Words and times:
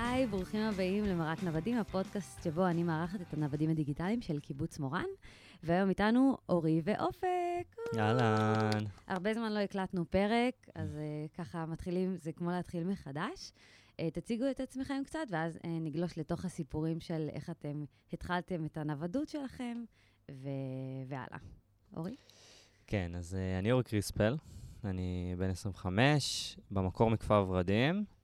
היי, 0.00 0.26
ברוכים 0.26 0.60
הבאים 0.60 1.04
למרק 1.04 1.42
נוודים, 1.42 1.78
הפודקאסט 1.78 2.42
שבו 2.42 2.66
אני 2.66 2.82
מארחת 2.82 3.20
את 3.20 3.34
הנוודים 3.34 3.70
הדיגיטליים 3.70 4.22
של 4.22 4.40
קיבוץ 4.40 4.78
מורן. 4.78 5.04
והיום 5.62 5.88
איתנו 5.88 6.36
אורי 6.48 6.80
ואופק. 6.84 7.76
אהלן. 7.98 8.84
הרבה 9.06 9.34
זמן 9.34 9.52
לא 9.52 9.58
הקלטנו 9.58 10.04
פרק, 10.10 10.54
אז 10.74 10.96
uh, 10.96 11.36
ככה 11.38 11.66
מתחילים, 11.66 12.16
זה 12.16 12.32
כמו 12.32 12.50
להתחיל 12.50 12.84
מחדש. 12.84 13.52
Uh, 13.96 14.04
תציגו 14.12 14.44
את 14.50 14.60
עצמכם 14.60 15.02
קצת, 15.06 15.26
ואז 15.30 15.56
uh, 15.56 15.60
נגלוש 15.66 16.18
לתוך 16.18 16.44
הסיפורים 16.44 17.00
של 17.00 17.28
איך 17.32 17.50
אתם 17.50 17.84
התחלתם 18.12 18.64
את 18.64 18.76
הנוודות 18.76 19.28
שלכם, 19.28 19.84
ו... 20.30 20.48
והלאה. 21.08 21.38
אורי? 21.96 22.16
כן, 22.86 23.12
אז 23.14 23.34
uh, 23.34 23.58
אני 23.58 23.72
אורי 23.72 23.84
קריספל, 23.84 24.36
אני 24.84 25.34
בן 25.38 25.50
25, 25.50 26.56
במקור 26.70 27.10
מכפר 27.10 27.46
ורדים. 27.48 28.17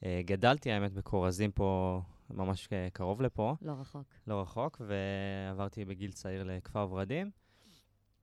Uh, 0.00 0.04
גדלתי, 0.24 0.72
האמת, 0.72 0.92
בכורזים 0.92 1.52
פה, 1.52 2.00
ממש 2.30 2.68
קרוב 2.92 3.22
לפה. 3.22 3.54
לא 3.62 3.72
רחוק. 3.72 4.06
לא 4.26 4.40
רחוק, 4.40 4.80
ועברתי 4.86 5.84
בגיל 5.84 6.12
צעיר 6.12 6.44
לכפר 6.44 6.88
ורדים. 6.90 7.30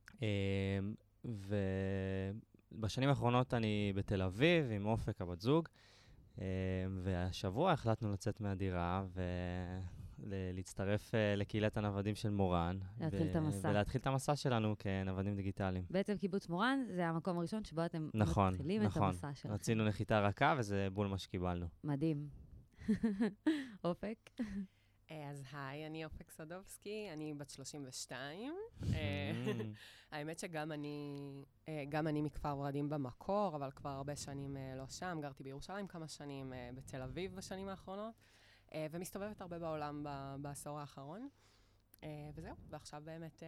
Uh, 0.08 0.22
ובשנים 2.72 3.10
האחרונות 3.10 3.54
אני 3.54 3.94
בתל 3.96 4.22
אביב 4.22 4.72
עם 4.72 4.86
אופק, 4.86 5.22
הבת 5.22 5.42
זוג, 5.42 5.68
והשבוע 7.04 7.72
החלטנו 7.72 8.14
לצאת 8.14 8.42
מהדירה 8.42 9.04
ולהצטרף 9.14 10.03
uh, 10.24 11.16
לקהילת 11.38 11.78
הנוודים 11.78 12.16
של 12.16 12.30
מורן. 12.30 12.80
להתחיל 13.00 13.30
את 13.30 13.36
המסע. 13.36 13.70
ולהתחיל 13.70 14.02
את 14.02 14.08
המסע 14.08 14.36
שלנו 14.36 14.76
כנוודים 14.80 15.36
דיגיטליים. 15.36 15.86
בעצם 15.90 16.18
קיבוץ 16.18 16.50
מורן 16.50 16.84
זה 16.96 17.08
המקום 17.08 17.38
הראשון 17.38 17.64
שבו 17.64 17.86
אתם 17.86 18.10
נכון, 18.14 18.54
מתחילים 18.54 18.82
נכון. 18.84 19.02
את 19.02 19.08
המסע 19.08 19.34
שלכם. 19.34 19.54
רצינו 19.54 19.86
נחיתה 19.86 20.20
רכה, 20.20 20.56
וזה 20.58 20.88
בול 20.94 21.08
מה 21.08 21.18
שקיבלנו. 21.18 21.66
מדהים. 21.84 22.28
אופק? 23.86 24.30
אז 25.10 25.44
היי, 25.52 25.88
אני 25.88 26.06
אופק 26.06 26.30
סדובסקי, 26.32 27.10
אני 27.14 27.34
בת 27.34 27.50
32. 27.50 28.56
Mm. 28.82 28.86
האמת 30.12 30.40
שגם 30.40 30.72
אני, 30.72 31.18
אה, 31.68 31.84
גם 31.90 32.08
אני 32.08 32.22
מכפר 32.22 32.58
ורדים 32.58 32.90
במקור, 32.90 33.56
אבל 33.56 33.72
כבר 33.72 33.90
הרבה 33.90 34.16
שנים 34.16 34.58
אה, 34.58 34.76
לא 34.78 34.88
שם. 34.88 35.20
גרתי 35.22 35.44
בירושלים 35.44 35.88
כמה 35.88 36.08
שנים, 36.08 36.54
אה, 36.54 36.70
בתל 36.76 37.02
אביב 37.02 37.36
בשנים 37.36 37.70
האחרונות, 37.70 38.14
ומסתובבת 38.92 39.42
הרבה 39.42 39.60
בעולם 39.60 40.06
בעשור 40.42 40.80
האחרון. 40.80 41.30
וזהו, 42.36 42.56
ועכשיו 42.70 43.02
באמת, 43.06 43.44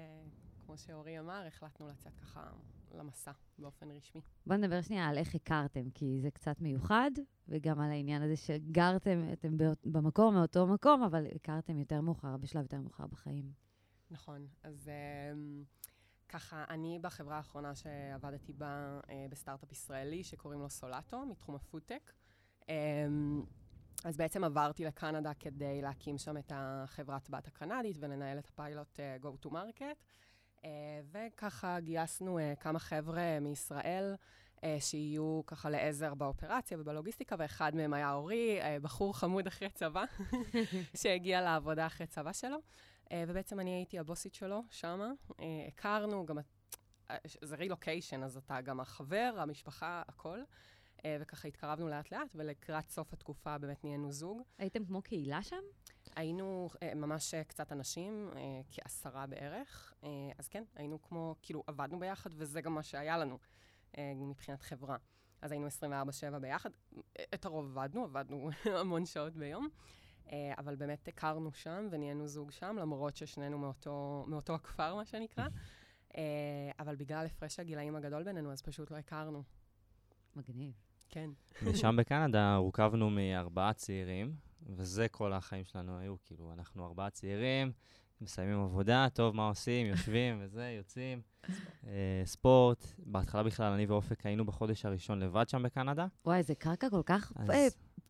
כמו 0.66 0.78
שאורי 0.78 1.20
אמר, 1.20 1.44
החלטנו 1.48 1.88
לצאת 1.88 2.16
ככה 2.16 2.52
למסע 2.92 3.32
באופן 3.60 3.92
רשמי. 3.92 4.22
בוא 4.46 4.56
נדבר 4.56 4.82
שנייה 4.82 5.08
על 5.10 5.18
איך 5.18 5.36
הכרתם, 5.36 5.90
כי 5.90 6.20
זה 6.22 6.32
קצת 6.32 6.62
מיוחד, 6.62 7.12
וגם 7.48 7.80
על 7.80 7.92
העניין 7.92 8.22
הזה 8.22 8.36
שגרתם, 8.36 9.30
אתם 9.34 9.58
במקור 9.86 10.32
מאותו 10.32 10.68
מקום, 10.68 11.04
אבל 11.04 11.26
הכרתם 11.36 11.80
יותר 11.80 12.02
מאוחר, 12.02 12.38
בשלב 12.38 12.62
יותר 12.62 12.82
מאוחר 12.82 13.08
בחיים. 13.08 13.52
נכון, 14.12 14.48
אז 14.64 14.90
um, 14.90 15.66
ככה, 16.30 16.66
אני 16.70 17.00
בחברה 17.02 17.38
האחרונה 17.38 17.76
שעבדתי 17.76 18.54
בה 18.54 19.00
uh, 19.04 19.10
בסטארט-אפ 19.30 19.72
ישראלי, 19.72 20.24
שקוראים 20.24 20.60
לו 20.60 20.70
סולאטו, 20.70 21.26
מתחום 21.26 21.56
הפודטק. 21.56 22.14
אז 24.06 24.18
בעצם 24.18 24.44
עברתי 24.44 24.86
לקנדה 24.86 25.34
כדי 25.34 25.82
להקים 25.82 26.18
שם 26.18 26.38
את 26.38 26.52
החברת 26.56 27.30
בת 27.30 27.48
הקנדית 27.48 27.98
ולנהל 28.00 28.40
את 28.40 28.48
הפיילוט 28.48 29.00
uh, 29.00 29.26
Go 29.26 29.46
to 29.46 29.50
Market. 29.50 29.98
Uh, 30.58 30.66
וככה 31.12 31.80
גייסנו 31.80 32.40
uh, 32.40 32.60
כמה 32.60 32.80
חבר'ה 32.80 33.40
מישראל 33.42 34.16
uh, 34.56 34.62
שיהיו 34.80 35.42
ככה 35.48 35.70
לעזר 35.70 36.14
באופרציה 36.14 36.80
ובלוגיסטיקה, 36.80 37.36
ואחד 37.40 37.76
מהם 37.76 37.94
היה 37.94 38.14
אורי, 38.14 38.60
uh, 38.62 38.66
בחור 38.82 39.18
חמוד 39.18 39.48
אחרי 39.48 39.70
צבא, 39.70 40.04
שהגיע 41.02 41.42
לעבודה 41.42 41.86
אחרי 41.86 42.08
צבא 42.08 42.34
שלו. 42.34 42.58
Uh, 42.58 43.08
ובעצם 43.28 43.60
אני 43.60 43.72
הייתי 43.72 44.00
הבוסית 44.00 44.34
שלו 44.34 44.64
שמה. 44.70 45.12
Uh, 45.30 45.34
הכרנו, 45.68 46.26
גם 46.26 46.38
זה 47.42 47.56
רילוקיישן, 47.56 48.24
אז 48.24 48.38
אתה 48.38 48.62
גם 48.62 48.80
החבר, 48.80 49.34
המשפחה, 49.38 50.04
הכל. 50.08 50.40
Uh, 51.06 51.08
וככה 51.22 51.48
התקרבנו 51.48 51.88
לאט-לאט, 51.88 52.36
ולקראת 52.36 52.90
סוף 52.90 53.14
התקופה 53.14 53.58
באמת 53.58 53.84
נהיינו 53.84 54.12
זוג. 54.12 54.42
הייתם 54.58 54.86
כמו 54.86 55.02
קהילה 55.02 55.44
שם? 55.44 55.62
היינו 56.16 56.70
uh, 56.74 56.96
ממש 56.96 57.34
uh, 57.34 57.44
קצת 57.44 57.72
אנשים, 57.72 58.30
כעשרה 58.72 59.28
בערך. 59.28 59.94
אז 60.38 60.48
כן, 60.48 60.64
היינו 60.76 61.02
כמו, 61.02 61.36
כאילו, 61.42 61.64
עבדנו 61.68 62.00
ביחד, 62.00 62.30
וזה 62.34 62.62
גם 62.62 62.74
מה 62.76 62.84
שהיה 62.84 63.18
לנו 63.18 63.40
מבחינת 64.16 64.62
חברה. 64.62 64.98
אז 65.42 65.52
היינו 65.52 65.68
24-7 65.68 66.40
ביחד. 66.42 66.70
את 67.34 67.46
הרוב 67.46 67.78
עבדנו, 67.78 68.04
עבדנו 68.04 68.50
המון 68.80 69.06
שעות 69.06 69.34
ביום. 69.34 69.68
אבל 70.32 70.76
באמת 70.76 71.08
הכרנו 71.08 71.54
שם 71.54 71.88
ונהיינו 71.92 72.28
זוג 72.28 72.52
שם, 72.52 72.76
למרות 72.80 73.16
ששנינו 73.16 73.58
מאותו, 73.58 74.26
מאותו 74.28 74.56
הכפר, 74.56 74.96
מה 74.96 75.06
שנקרא. 75.06 75.48
אבל 76.80 76.96
בגלל 76.96 77.26
הפרש 77.26 77.60
הגילאים 77.60 77.96
הגדול 77.96 78.24
בינינו, 78.24 78.52
אז 78.52 78.62
פשוט 78.62 78.92
לא 78.92 78.98
הכרנו. 78.98 79.44
מגניב. 80.36 80.85
כן. 81.10 81.30
ושם 81.64 81.96
בקנדה 82.00 82.56
הורכבנו 82.56 83.10
מארבעה 83.10 83.74
צעירים, 83.74 84.36
וזה 84.70 85.08
כל 85.08 85.34
החיים 85.34 85.66
שלנו 85.66 86.00
היו, 86.00 86.16
כאילו, 86.26 86.54
אנחנו 86.54 86.86
ארבעה 86.86 87.10
צעירים, 87.10 87.72
מסיימים 88.22 88.60
עבודה, 88.60 89.08
טוב, 89.14 89.36
מה 89.36 89.48
עושים, 89.48 89.88
יושבים 89.88 90.38
וזה, 90.42 90.76
יוצאים. 90.78 91.22
ספורט, 92.26 92.86
בהתחלה 92.98 93.44
בכלל 93.44 93.74
אני 93.74 93.86
ואופק 93.86 94.26
היינו 94.26 94.46
בחודש 94.46 94.86
הראשון 94.86 95.20
לבד 95.20 95.50
שם 95.50 95.64
בקנדה. 95.64 96.08
וואי, 96.26 96.44
זה 96.44 96.56
קרקע 96.56 96.90
כל 96.90 97.02
כך 97.06 97.34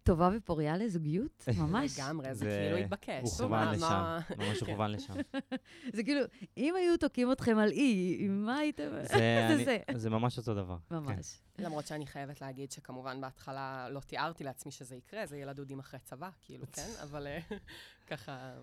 טובה 0.05 0.29
ופוריה 0.38 0.77
לזוגיות, 0.77 1.47
ממש. 1.61 1.99
לגמרי, 1.99 2.35
זה 2.35 2.45
כאילו 2.45 2.77
התבקש. 2.77 3.21
הוא 3.21 3.31
כוון 3.31 3.67
לשם, 3.67 4.17
ממש 4.38 4.59
הוא 4.59 4.69
כוון 4.69 4.91
לשם. 4.91 5.13
זה 5.95 6.03
כאילו, 6.03 6.21
אם 6.57 6.75
היו 6.75 6.97
תוקעים 6.97 7.31
אתכם 7.31 7.57
על 7.57 7.71
אי, 7.71 8.27
מה 8.29 8.57
הייתם... 8.57 8.89
זה 9.03 9.77
זה 10.03 10.09
ממש 10.09 10.38
אותו 10.38 10.53
דבר. 10.53 10.77
ממש. 10.91 11.41
למרות 11.59 11.88
שאני 11.88 12.07
חייבת 12.07 12.41
להגיד 12.41 12.71
שכמובן 12.71 13.21
בהתחלה 13.21 13.89
לא 13.89 13.99
תיארתי 13.99 14.44
לעצמי 14.44 14.71
שזה 14.71 14.95
יקרה, 14.95 15.25
זה 15.25 15.38
ילד 15.38 15.55
דודים 15.55 15.79
אחרי 15.79 15.99
צבא, 15.99 16.29
כאילו, 16.41 16.65
כן? 16.71 16.89
אבל 17.03 17.27
ככה, 18.07 18.53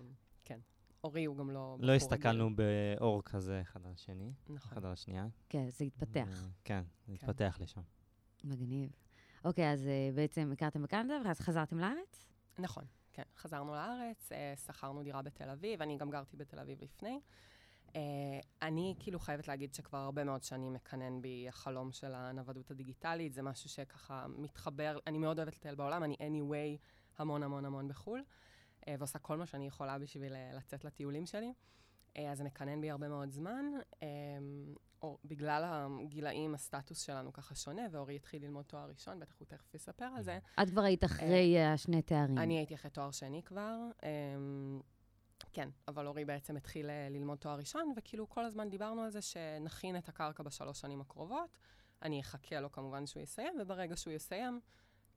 כן. 0.45 0.59
אורי 1.03 1.25
הוא 1.25 1.37
גם 1.37 1.49
לא... 1.49 1.77
לא 1.79 1.93
הסתכלנו 1.93 2.49
באור 2.55 3.23
כזה 3.23 3.61
אחד 3.61 3.85
על 3.85 3.91
השני, 3.93 4.33
נכון. 4.49 4.55
אחד 4.55 4.85
על 4.85 4.91
השנייה. 4.91 5.27
כן, 5.49 5.69
זה 5.69 5.85
התפתח. 5.85 6.47
כן, 6.63 6.83
זה 7.07 7.13
התפתח 7.13 7.57
לשם. 7.61 7.81
מגניב. 8.43 9.02
אוקיי, 9.43 9.71
אז 9.73 9.89
בעצם 10.15 10.49
הכרתם 10.53 10.83
בקנדה, 10.83 11.13
ואז 11.25 11.39
חזרתם 11.39 11.79
לארץ? 11.79 12.25
נכון, 12.59 12.83
כן. 13.13 13.23
חזרנו 13.37 13.73
לארץ, 13.73 14.29
שכרנו 14.65 15.03
דירה 15.03 15.21
בתל 15.21 15.49
אביב, 15.49 15.81
אני 15.81 15.97
גם 15.97 16.09
גרתי 16.09 16.37
בתל 16.37 16.59
אביב 16.59 16.81
לפני. 16.81 17.19
אני 18.61 18.95
כאילו 18.99 19.19
חייבת 19.19 19.47
להגיד 19.47 19.73
שכבר 19.73 19.97
הרבה 19.97 20.23
מאוד 20.23 20.43
שנים 20.43 20.73
מקנן 20.73 21.21
בי 21.21 21.45
החלום 21.49 21.91
של 21.91 22.15
הנוודות 22.15 22.71
הדיגיטלית, 22.71 23.33
זה 23.33 23.41
משהו 23.41 23.69
שככה 23.69 24.25
מתחבר, 24.27 24.97
אני 25.07 25.17
מאוד 25.17 25.39
אוהבת 25.39 25.55
לטייל 25.55 25.75
בעולם, 25.75 26.03
אני 26.03 26.15
anyway 26.15 26.79
המון 27.17 27.43
המון 27.43 27.65
המון 27.65 27.87
בחו"ל. 27.87 28.23
ועושה 28.87 29.19
כל 29.19 29.37
מה 29.37 29.45
שאני 29.45 29.67
יכולה 29.67 29.99
בשביל 29.99 30.33
לצאת 30.53 30.85
לטיולים 30.85 31.25
שלי. 31.25 31.53
אז 32.15 32.37
זה 32.37 32.43
מקנן 32.43 32.81
בי 32.81 32.91
הרבה 32.91 33.07
מאוד 33.07 33.29
זמן, 33.29 33.65
או 35.01 35.17
בגלל 35.25 35.63
הגילאים, 35.65 36.53
הסטטוס 36.55 37.01
שלנו 37.01 37.33
ככה 37.33 37.55
שונה, 37.55 37.81
ואורי 37.91 38.15
התחיל 38.15 38.43
ללמוד 38.43 38.65
תואר 38.65 38.89
ראשון, 38.89 39.19
בטח 39.19 39.35
הוא 39.39 39.47
תכף 39.47 39.73
יספר 39.73 40.05
על 40.05 40.23
זה. 40.23 40.39
את 40.61 40.69
כבר 40.69 40.81
היית 40.81 41.03
אחרי 41.03 41.63
השני 41.63 42.01
תארים. 42.01 42.37
אני 42.37 42.57
הייתי 42.57 42.75
אחרי 42.75 42.91
תואר 42.91 43.11
שני 43.11 43.43
כבר. 43.43 43.77
כן, 45.51 45.69
אבל 45.87 46.07
אורי 46.07 46.25
בעצם 46.25 46.57
התחיל 46.57 46.89
ללמוד 47.09 47.37
תואר 47.37 47.57
ראשון, 47.57 47.93
וכאילו 47.97 48.29
כל 48.29 48.45
הזמן 48.45 48.69
דיברנו 48.69 49.01
על 49.01 49.09
זה 49.09 49.21
שנכין 49.21 49.97
את 49.97 50.09
הקרקע 50.09 50.43
בשלוש 50.43 50.81
שנים 50.81 51.01
הקרובות. 51.01 51.57
אני 52.01 52.21
אחכה 52.21 52.59
לו 52.59 52.71
כמובן 52.71 53.05
שהוא 53.05 53.23
יסיים, 53.23 53.53
וברגע 53.61 53.97
שהוא 53.97 54.13
יסיים, 54.13 54.59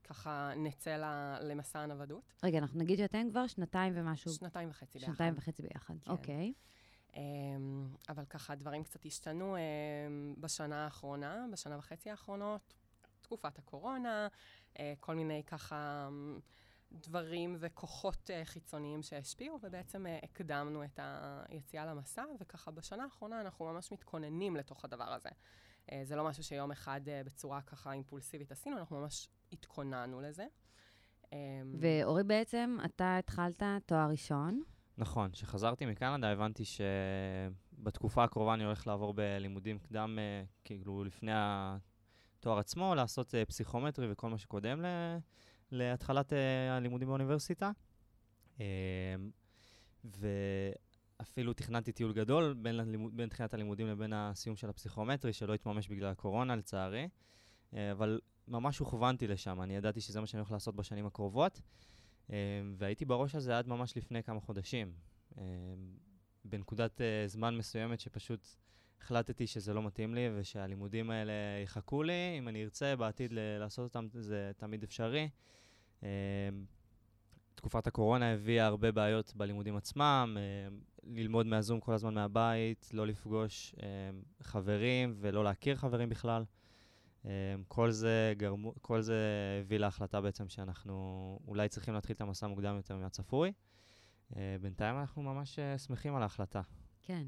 ככה 0.05 0.53
נצא 0.57 0.97
למסע 1.41 1.81
הנוודות. 1.81 2.35
רגע, 2.43 2.59
אנחנו 2.59 2.81
נגיד 2.81 2.99
שאתם 2.99 3.27
כבר 3.31 3.47
שנתיים 3.47 3.93
ומשהו... 3.97 4.33
שנתיים 4.33 4.69
וחצי 4.71 4.99
ביחד. 4.99 5.13
שנתיים 5.13 5.35
וחצי 5.37 5.63
ביחד, 5.63 5.95
כן. 6.05 6.11
אוקיי. 6.11 6.53
אבל 8.09 8.25
ככה 8.25 8.55
דברים 8.55 8.85
קצת 8.85 9.07
השתנו 9.07 9.57
בשנה 10.39 10.85
האחרונה, 10.85 11.47
בשנה 11.53 11.79
וחצי 11.79 12.11
האחרונות, 12.11 12.75
תקופת 13.21 13.59
הקורונה, 13.59 14.29
כל 15.01 15.15
מיני 15.15 15.43
ככה 15.47 16.09
דברים 16.93 17.57
וכוחות 17.59 18.31
חיצוניים 18.45 19.03
שהשפיעו, 19.03 19.59
ובעצם 19.63 20.07
הקדמנו 20.23 20.85
את 20.85 21.01
היציאה 21.49 21.87
למסע, 21.87 22.25
וככה 22.41 22.71
בשנה 22.71 23.05
האחרונה 23.05 23.41
אנחנו 23.41 23.65
ממש 23.65 23.93
מתכוננים 23.93 24.57
לתוך 24.57 24.85
הדבר 24.85 25.13
הזה. 25.13 25.29
זה 26.03 26.17
לא 26.17 26.25
משהו 26.25 26.45
שיום 26.45 26.71
אחד 26.71 27.01
בצורה 27.05 27.63
ככה 27.63 27.93
אימפולסיבית 27.93 28.53
עשינו, 28.53 28.79
אנחנו 28.79 29.01
ממש 29.01 29.29
התכוננו 29.53 30.21
לזה. 30.21 30.47
ואורי, 31.81 32.25
בעצם, 32.25 32.79
אתה 32.85 33.19
התחלת 33.19 33.63
תואר 33.87 34.11
ראשון. 34.11 34.63
נכון, 34.99 35.31
כשחזרתי 35.31 35.87
מקנדה 35.87 36.33
הבנתי 36.33 36.63
שבתקופה 36.65 38.25
הקרובה 38.25 38.55
אני 38.55 38.65
הולך 38.65 38.87
לעבור 38.87 39.15
בלימודים 39.15 39.79
קדם, 39.79 40.19
כאילו 40.65 41.05
לפני 41.05 41.33
התואר 41.35 42.59
עצמו, 42.59 42.95
לעשות 42.95 43.35
פסיכומטרי 43.49 44.13
וכל 44.13 44.31
מה 44.31 44.39
שקודם 44.39 44.85
להתחלת 45.73 46.33
אה, 46.33 46.77
הלימודים 46.77 47.09
באוניברסיטה. 47.09 47.71
אה, 48.61 48.67
ואפילו 50.05 51.53
תכננתי 51.53 51.93
טיול 51.93 52.13
גדול 52.13 52.55
בין, 52.55 52.81
הלימוד, 52.81 53.17
בין 53.17 53.29
תחילת 53.29 53.55
הלימודים 53.55 53.87
לבין 53.87 54.13
הסיום 54.13 54.57
של 54.57 54.69
הפסיכומטרי, 54.69 55.33
שלא 55.33 55.55
התממש 55.55 55.89
בגלל 55.89 56.11
הקורונה, 56.11 56.57
לצערי. 56.57 57.09
אה, 57.75 57.93
אבל 57.93 58.21
ממש 58.49 58.79
הוכוונתי 58.79 59.27
לשם, 59.27 59.63
אני 59.63 59.77
ידעתי 59.77 60.01
שזה 60.01 60.21
מה 60.21 60.27
שאני 60.27 60.41
הולך 60.41 60.53
לעשות 60.53 60.77
בשנים 60.77 61.07
הקרובות. 61.07 61.61
אה, 62.31 62.37
והייתי 62.77 63.05
בראש 63.05 63.35
הזה 63.35 63.59
עד 63.59 63.69
ממש 63.69 63.97
לפני 63.97 64.23
כמה 64.23 64.41
חודשים. 64.41 64.93
אה, 65.39 65.45
בנקודת 66.45 67.01
uh, 67.01 67.29
זמן 67.29 67.57
מסוימת 67.57 68.01
שפשוט 68.01 68.47
החלטתי 69.01 69.47
שזה 69.47 69.75
לא 69.75 69.83
מתאים 69.83 70.15
לי 70.15 70.29
ושהלימודים 70.37 71.11
האלה 71.11 71.33
יחכו 71.65 72.03
לי, 72.03 72.35
אם 72.39 72.49
אני 72.49 72.65
ארצה 72.65 72.97
בעתיד 72.97 73.31
לעשות 73.33 73.85
אותם 73.85 74.07
זה 74.21 74.51
תמיד 74.57 74.83
אפשרי. 74.83 75.29
Uh, 76.01 76.05
תקופת 77.55 77.87
הקורונה 77.87 78.33
הביאה 78.33 78.67
הרבה 78.67 78.93
בעיות 78.93 79.33
בלימודים 79.37 79.77
עצמם, 79.77 80.37
ללמוד 81.05 81.47
מהזום 81.47 81.81
כל 81.81 81.93
הזמן 81.93 82.15
מהבית, 82.15 82.91
לא 82.93 83.07
לפגוש 83.07 83.75
חברים 84.43 85.15
ולא 85.21 85.45
להכיר 85.45 85.77
חברים 85.77 86.09
בכלל. 86.09 86.45
Uh, 87.27 87.29
כל 87.69 87.91
זה, 87.91 88.35
גרמו, 88.37 88.75
כל 88.83 89.01
זה 89.01 89.21
הביא 89.61 89.79
להחלטה 89.79 90.21
בעצם 90.21 90.49
שאנחנו 90.49 91.39
אולי 91.49 91.69
צריכים 91.69 91.95
להתחיל 91.95 92.17
את 92.17 92.21
המסע 92.21 92.47
מוקדם 92.47 92.77
יותר 92.77 92.97
מהצפוי. 92.97 93.53
Uh, 94.33 94.37
בינתיים 94.61 94.97
אנחנו 94.97 95.23
ממש 95.23 95.59
uh, 95.59 95.79
שמחים 95.79 96.17
על 96.17 96.23
ההחלטה, 96.23 96.61
כן. 97.03 97.27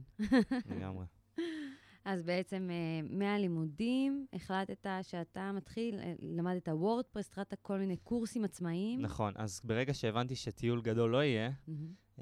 לגמרי. 0.67 1.07
אז 2.05 2.23
בעצם 2.23 2.69
uh, 2.71 3.13
מהלימודים 3.13 4.27
החלטת 4.33 4.87
שאתה 5.03 5.53
מתחיל, 5.53 6.01
למדת 6.23 6.69
וורדפרס, 6.69 7.29
התחלת 7.29 7.55
כל 7.63 7.79
מיני 7.79 7.97
קורסים 7.97 8.45
עצמאיים. 8.45 9.01
נכון, 9.01 9.33
אז 9.37 9.61
ברגע 9.65 9.95
שהבנתי 9.95 10.37
שטיול 10.37 10.83
גדול 10.83 11.11
לא 11.11 11.23
יהיה, 11.25 11.51
uh, 12.17 12.21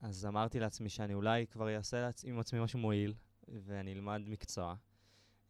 אז 0.00 0.26
אמרתי 0.26 0.60
לעצמי 0.60 0.88
שאני 0.88 1.14
אולי 1.14 1.46
כבר 1.46 1.76
אעשה 1.76 2.10
עם 2.24 2.38
עצמי 2.38 2.60
משהו 2.60 2.78
מועיל, 2.78 3.14
ואני 3.48 3.92
אלמד 3.92 4.22
מקצוע. 4.26 4.74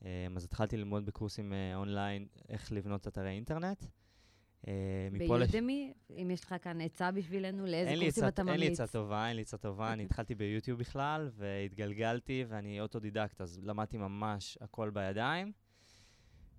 Uh, 0.00 0.04
אז 0.36 0.44
התחלתי 0.44 0.76
ללמוד 0.76 1.06
בקורסים 1.06 1.52
uh, 1.52 1.76
online 1.76 2.26
איך 2.48 2.72
לבנות 2.72 3.08
אתרי 3.08 3.28
אינטרנט. 3.30 3.82
Uh, 3.82 4.66
מפה 5.12 5.38
לש- 5.38 5.50
ב 5.50 5.56
Udemy, 5.56 5.92
אם 6.10 6.30
יש 6.30 6.44
לך 6.44 6.54
כאן 6.62 6.80
עצה 6.80 7.10
בשבילנו, 7.10 7.66
לאיזה 7.66 7.90
קורסים 7.90 8.24
עצה- 8.24 8.28
אתה 8.28 8.42
אין 8.42 8.48
לי 8.48 8.56
ממליץ? 8.56 8.80
עצה 8.80 8.92
טובה, 8.92 9.28
אין 9.28 9.36
לי 9.36 9.42
עצה 9.42 9.56
טובה. 9.56 9.92
אני 9.92 10.04
התחלתי 10.10 10.34
ביוטיוב 10.34 10.78
בכלל, 10.80 11.30
והתגלגלתי, 11.36 12.44
ואני 12.48 12.80
אוטודידקט, 12.80 13.40
אז 13.40 13.60
למדתי 13.62 13.96
ממש 13.98 14.58
הכל 14.60 14.90
בידיים. 14.90 15.52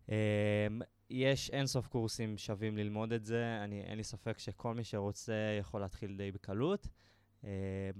אמ, 0.10 0.16
יש 1.10 1.50
אינסוף 1.50 1.88
קורסים 1.88 2.38
שווים 2.38 2.78
ללמוד 2.78 3.14
את 3.14 3.26
זה, 3.26 3.60
אני, 3.64 3.82
אין 3.82 3.98
לי 3.98 4.04
ספק 4.04 4.40
שכל 4.40 4.74
מי 4.74 4.84
שרוצה 4.84 5.34
יכול 5.60 5.82
להתחיל 5.82 6.18
די 6.18 6.32
בקלות. 6.32 6.88
אמ, 7.44 7.50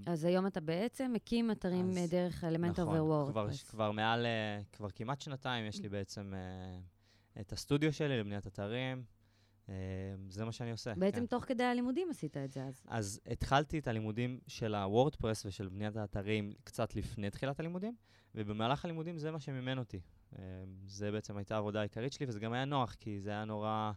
אז 0.06 0.24
היום 0.24 0.46
אתה 0.46 0.60
בעצם 0.60 1.10
מקים 1.14 1.50
אתרים 1.50 1.90
אז- 1.90 1.96
אה, 1.98 2.06
דרך 2.10 2.44
אלמנטור 2.44 2.84
נכון, 2.84 2.96
כבר, 2.96 3.04
ווורדפרס. 3.04 3.62
כבר 3.62 3.90
מעל, 3.90 4.26
אה, 4.26 4.60
כבר 4.72 4.90
כמעט 4.90 5.20
שנתיים 5.20 5.66
יש 5.66 5.80
לי 5.80 5.88
בעצם 5.88 6.32
אה, 6.34 6.78
את 7.40 7.52
הסטודיו 7.52 7.92
שלי 7.92 8.18
לבניית 8.20 8.46
אתרים. 8.46 9.04
זה 10.28 10.44
מה 10.44 10.52
שאני 10.52 10.70
עושה. 10.70 10.94
בעצם 10.94 11.20
כן. 11.20 11.26
תוך 11.26 11.44
כדי 11.44 11.64
הלימודים 11.64 12.10
עשית 12.10 12.36
את 12.36 12.52
זה 12.52 12.64
אז. 12.64 12.82
אז 12.86 13.20
התחלתי 13.26 13.78
את 13.78 13.88
הלימודים 13.88 14.38
של 14.46 14.74
הוורדפרס 14.74 15.46
ושל 15.46 15.68
בניית 15.68 15.96
האתרים 15.96 16.52
קצת 16.64 16.96
לפני 16.96 17.30
תחילת 17.30 17.60
הלימודים, 17.60 17.94
ובמהלך 18.34 18.84
הלימודים 18.84 19.18
זה 19.18 19.30
מה 19.30 19.40
שמימן 19.40 19.78
אותי. 19.78 20.00
אה, 20.38 20.42
זה 20.86 21.12
בעצם 21.12 21.36
הייתה 21.36 21.54
העבודה 21.54 21.80
העיקרית 21.80 22.12
שלי, 22.12 22.26
וזה 22.28 22.40
גם 22.40 22.52
היה 22.52 22.64
נוח, 22.64 22.94
כי 23.00 23.20
זה 23.20 23.30
היה 23.30 23.44
נורא 23.44 23.68
אה, 23.68 23.92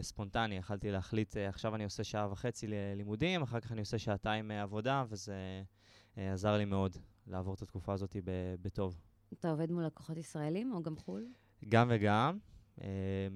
ספונטני. 0.00 0.56
יכלתי 0.56 0.90
להחליט, 0.90 1.36
אה, 1.36 1.48
עכשיו 1.48 1.74
אני 1.74 1.84
עושה 1.84 2.04
שעה 2.04 2.32
וחצי 2.32 2.66
ללימודים, 2.66 3.42
אחר 3.42 3.60
כך 3.60 3.72
אני 3.72 3.80
עושה 3.80 3.98
שעתיים 3.98 4.50
אה, 4.50 4.62
עבודה, 4.62 5.04
וזה 5.08 5.62
אה, 6.18 6.32
עזר 6.32 6.56
לי 6.56 6.64
מאוד 6.64 6.96
לעבור 7.26 7.54
את 7.54 7.62
התקופה 7.62 7.92
הזאת 7.92 8.16
בטוב. 8.62 9.00
אתה 9.32 9.50
עובד 9.50 9.72
מול 9.72 9.84
לקוחות 9.84 10.16
ישראלים 10.16 10.72
או 10.72 10.82
גם 10.82 10.96
חו"ל? 10.96 11.26
גם 11.68 11.88
וגם. 11.90 12.38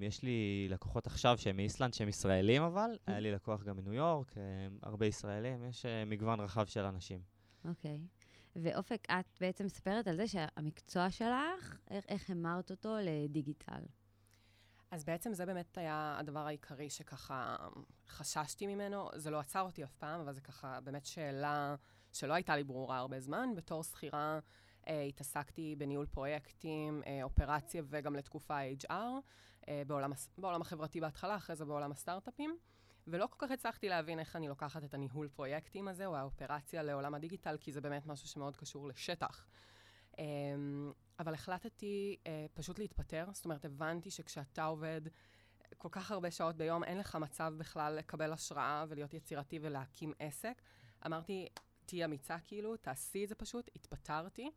יש 0.01 0.23
לי 0.23 0.67
לקוחות 0.71 1.07
עכשיו 1.07 1.39
שהם 1.39 1.57
מאיסלנד, 1.57 1.95
שהם 1.95 2.09
ישראלים 2.09 2.63
אבל, 2.63 2.99
היה 3.07 3.21
לי 3.21 3.33
לקוח 3.33 3.63
גם 3.63 3.77
מניו 3.77 3.93
יורק, 3.93 4.35
הרבה 4.83 5.07
ישראלים, 5.07 5.65
יש 5.65 5.87
מגוון 6.07 6.41
רחב 6.41 6.67
של 6.67 6.85
אנשים. 6.85 7.21
אוקיי. 7.65 7.99
ואופק, 8.57 9.07
את 9.11 9.39
בעצם 9.41 9.65
מספרת 9.65 10.09
על 10.09 10.17
זה 10.17 10.27
שהמקצוע 10.27 11.11
שלך, 11.11 11.79
איך, 11.91 12.05
איך 12.09 12.31
המרת 12.31 12.71
אותו 12.71 12.97
לדיגיטל. 13.03 13.83
אז 14.93 15.05
בעצם 15.05 15.35
זה 15.35 15.47
באמת 15.47 15.79
היה 15.79 16.17
הדבר 16.19 16.47
העיקרי 16.47 16.91
שככה 16.91 17.57
חששתי 18.09 18.67
ממנו. 18.67 19.09
זה 19.15 19.31
לא 19.31 19.41
עצר 19.41 19.61
אותי 19.61 19.85
אף 19.85 19.95
פעם, 19.95 20.21
אבל 20.21 20.33
זה 20.33 20.41
ככה 20.41 20.81
באמת 20.81 21.07
שאלה 21.07 21.75
שלא 22.13 22.33
הייתה 22.33 22.57
לי 22.57 22.65
ברורה 22.65 22.99
הרבה 22.99 23.21
זמן. 23.21 23.49
בתור 23.57 23.83
שכירה 23.83 24.39
אה, 24.89 25.03
התעסקתי 25.03 25.75
בניהול 25.79 26.07
פרויקטים, 26.07 27.03
אה, 27.07 27.23
אופרציה 27.23 27.83
וגם 27.87 28.17
לתקופה 28.17 28.59
HR, 28.83 28.93
אה, 29.69 29.83
בעולם, 29.87 30.13
בעולם 30.39 30.61
החברתי 30.61 31.01
בהתחלה, 31.01 31.37
אחרי 31.37 31.57
זה 31.57 31.65
בעולם 31.65 31.93
הסטארט-אפים. 31.93 32.59
ולא 33.07 33.27
כל 33.27 33.47
כך 33.47 33.51
הצלחתי 33.51 33.89
להבין 33.89 34.19
איך 34.19 34.37
אני 34.37 34.49
לוקחת 34.49 34.85
את 34.85 34.95
הניהול 34.95 35.29
פרויקטים 35.29 35.89
הזה, 35.89 36.07
או 36.07 36.17
האופרציה 36.17 36.83
לעולם 36.83 37.15
הדיגיטל, 37.15 37.57
כי 37.61 37.73
זה 37.73 37.81
באמת 37.81 38.07
משהו 38.07 38.29
שמאוד 38.29 38.57
קשור 38.57 38.89
לשטח. 38.89 39.47
אמ, 40.19 40.93
אבל 41.19 41.35
החלטתי 41.35 42.17
אה, 42.27 42.47
פשוט 42.55 42.79
להתפטר, 42.79 43.25
זאת 43.33 43.45
אומרת, 43.45 43.65
הבנתי 43.65 44.11
שכשאתה 44.11 44.65
עובד 44.65 45.01
כל 45.79 45.89
כך 45.93 46.11
הרבה 46.11 46.31
שעות 46.31 46.57
ביום, 46.57 46.85
אין 46.85 46.99
לך 46.99 47.17
מצב 47.17 47.55
בכלל 47.59 47.95
לקבל 47.95 48.33
השראה 48.33 48.85
ולהיות 48.89 49.15
יצירתי 49.15 49.59
ולהקים 49.63 50.13
עסק. 50.19 50.63
אמרתי, 51.07 51.49
תהיי 51.87 52.05
אמיצה 52.05 52.37
כאילו, 52.45 52.77
תעשי 52.77 53.25
את 53.25 53.29
זה 53.29 53.35
פשוט, 53.35 53.71
התפטרתי. 53.77 54.51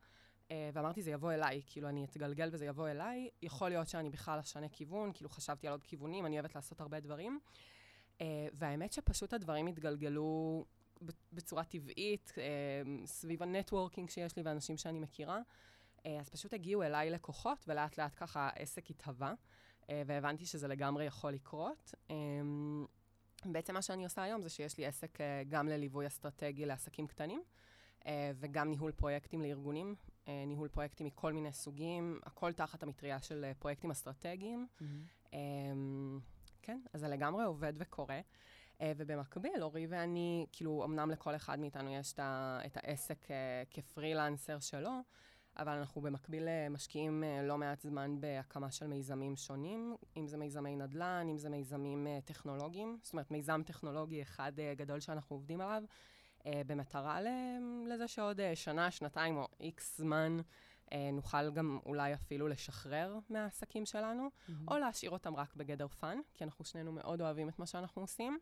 אה, 0.51 0.69
ואמרתי, 0.73 1.01
זה 1.01 1.11
יבוא 1.11 1.31
אליי, 1.31 1.61
כאילו, 1.67 1.89
אני 1.89 2.05
אתגלגל 2.05 2.49
וזה 2.51 2.65
יבוא 2.65 2.89
אליי. 2.89 3.29
יכול 3.41 3.69
להיות 3.69 3.87
שאני 3.87 4.09
בכלל 4.09 4.39
אשנה 4.39 4.69
כיוון, 4.69 5.11
כאילו, 5.13 5.29
חשבתי 5.29 5.67
על 5.67 5.73
עוד 5.73 5.83
כיוונים, 5.83 6.25
אני 6.25 6.35
אוהבת 6.35 6.55
לעשות 6.55 6.81
הרבה 6.81 6.99
דברים. 6.99 7.39
אה, 8.21 8.47
והאמת 8.53 8.93
שפשוט 8.93 9.33
הדברים 9.33 9.67
התגלגלו 9.67 10.65
בצורה 11.33 11.63
טבעית, 11.63 12.31
אה, 12.37 13.05
סביב 13.05 13.43
ה 13.43 13.49
networking 13.49 14.09
שיש 14.09 14.35
לי 14.35 14.41
ואנשים 14.43 14.77
שאני 14.77 14.99
מכירה. 14.99 15.41
אה, 16.05 16.19
אז 16.19 16.29
פשוט 16.29 16.53
הגיעו 16.53 16.83
אליי 16.83 17.09
לקוחות, 17.09 17.65
ולאט 17.67 17.97
לאט 17.97 18.13
ככה 18.15 18.49
העסק 18.53 18.89
התהווה, 18.89 19.33
אה, 19.89 20.01
והבנתי 20.05 20.45
שזה 20.45 20.67
לגמרי 20.67 21.05
יכול 21.05 21.31
לקרות. 21.31 21.93
אה, 22.11 22.15
בעצם 23.45 23.73
מה 23.73 23.81
שאני 23.81 24.03
עושה 24.03 24.23
היום 24.23 24.41
זה 24.41 24.49
שיש 24.49 24.77
לי 24.77 24.85
עסק 24.85 25.21
אה, 25.21 25.43
גם 25.49 25.67
לליווי 25.67 26.07
אסטרטגי 26.07 26.65
לעסקים 26.65 27.07
קטנים, 27.07 27.43
וגם 28.35 28.69
ניהול 28.69 28.91
פרויקטים 28.91 29.41
לארגונים, 29.41 29.95
ניהול 30.27 30.67
פרויקטים 30.67 31.07
מכל 31.07 31.33
מיני 31.33 31.51
סוגים, 31.53 32.19
הכל 32.23 32.53
תחת 32.53 32.83
המטריה 32.83 33.21
של 33.21 33.51
פרויקטים 33.59 33.91
אסטרטגיים. 33.91 34.67
אמ, 35.33 36.19
כן, 36.61 36.81
אז 36.93 36.99
זה 36.99 37.07
לגמרי 37.07 37.43
עובד 37.43 37.73
וקורה. 37.77 38.19
ובמקביל, 38.81 39.63
אורי 39.63 39.87
ואני, 39.87 40.45
כאילו, 40.51 40.83
אמנם 40.85 41.11
לכל 41.11 41.35
אחד 41.35 41.59
מאיתנו 41.59 41.89
יש 41.93 42.13
את 42.65 42.77
העסק 42.77 43.27
כפרילנסר 43.71 44.59
שלו, 44.59 44.91
אבל 45.57 45.77
אנחנו 45.77 46.01
במקביל 46.01 46.47
אה, 46.47 46.69
משקיעים 46.69 47.23
אה, 47.23 47.43
לא 47.43 47.57
מעט 47.57 47.81
זמן 47.81 48.21
בהקמה 48.21 48.71
של 48.71 48.87
מיזמים 48.87 49.35
שונים, 49.35 49.95
אם 50.17 50.27
זה 50.27 50.37
מיזמי 50.37 50.75
נדל"ן, 50.75 51.27
אם 51.29 51.37
זה 51.37 51.49
מיזמים 51.49 52.07
אה, 52.07 52.19
טכנולוגיים. 52.25 52.97
זאת 53.01 53.13
אומרת, 53.13 53.31
מיזם 53.31 53.61
טכנולוגי 53.65 54.21
אחד 54.21 54.51
גדול 54.77 54.99
שאנחנו 54.99 55.35
עובדים 55.35 55.61
עליו, 55.61 55.83
במטרה 56.67 57.19
לזה 57.87 58.07
שעוד 58.07 58.39
שנה, 58.55 58.91
שנתיים 58.91 59.37
או 59.37 59.47
איקס 59.59 59.97
זמן 59.97 60.37
נוכל 61.13 61.51
גם 61.51 61.79
אולי 61.85 62.13
אפילו 62.13 62.47
לשחרר 62.47 63.19
מהעסקים 63.29 63.85
שלנו. 63.85 64.29
או 64.67 64.77
להשאיר 64.77 65.11
אותם 65.11 65.35
רק 65.35 65.55
בגדר 65.55 65.87
fun, 65.87 66.19
כי 66.33 66.43
אנחנו 66.43 66.65
שנינו 66.65 66.91
מאוד 66.91 67.21
אוהבים 67.21 67.49
את 67.49 67.59
מה 67.59 67.65
שאנחנו 67.65 68.01
עושים. 68.01 68.39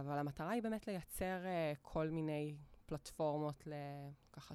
אבל 0.00 0.18
המטרה 0.18 0.50
היא 0.50 0.62
באמת 0.62 0.86
לייצר 0.86 1.38
כל 1.82 2.08
מיני 2.08 2.56
פלטפורמות 2.86 3.66
ל... 3.66 3.72
ככה 4.32 4.54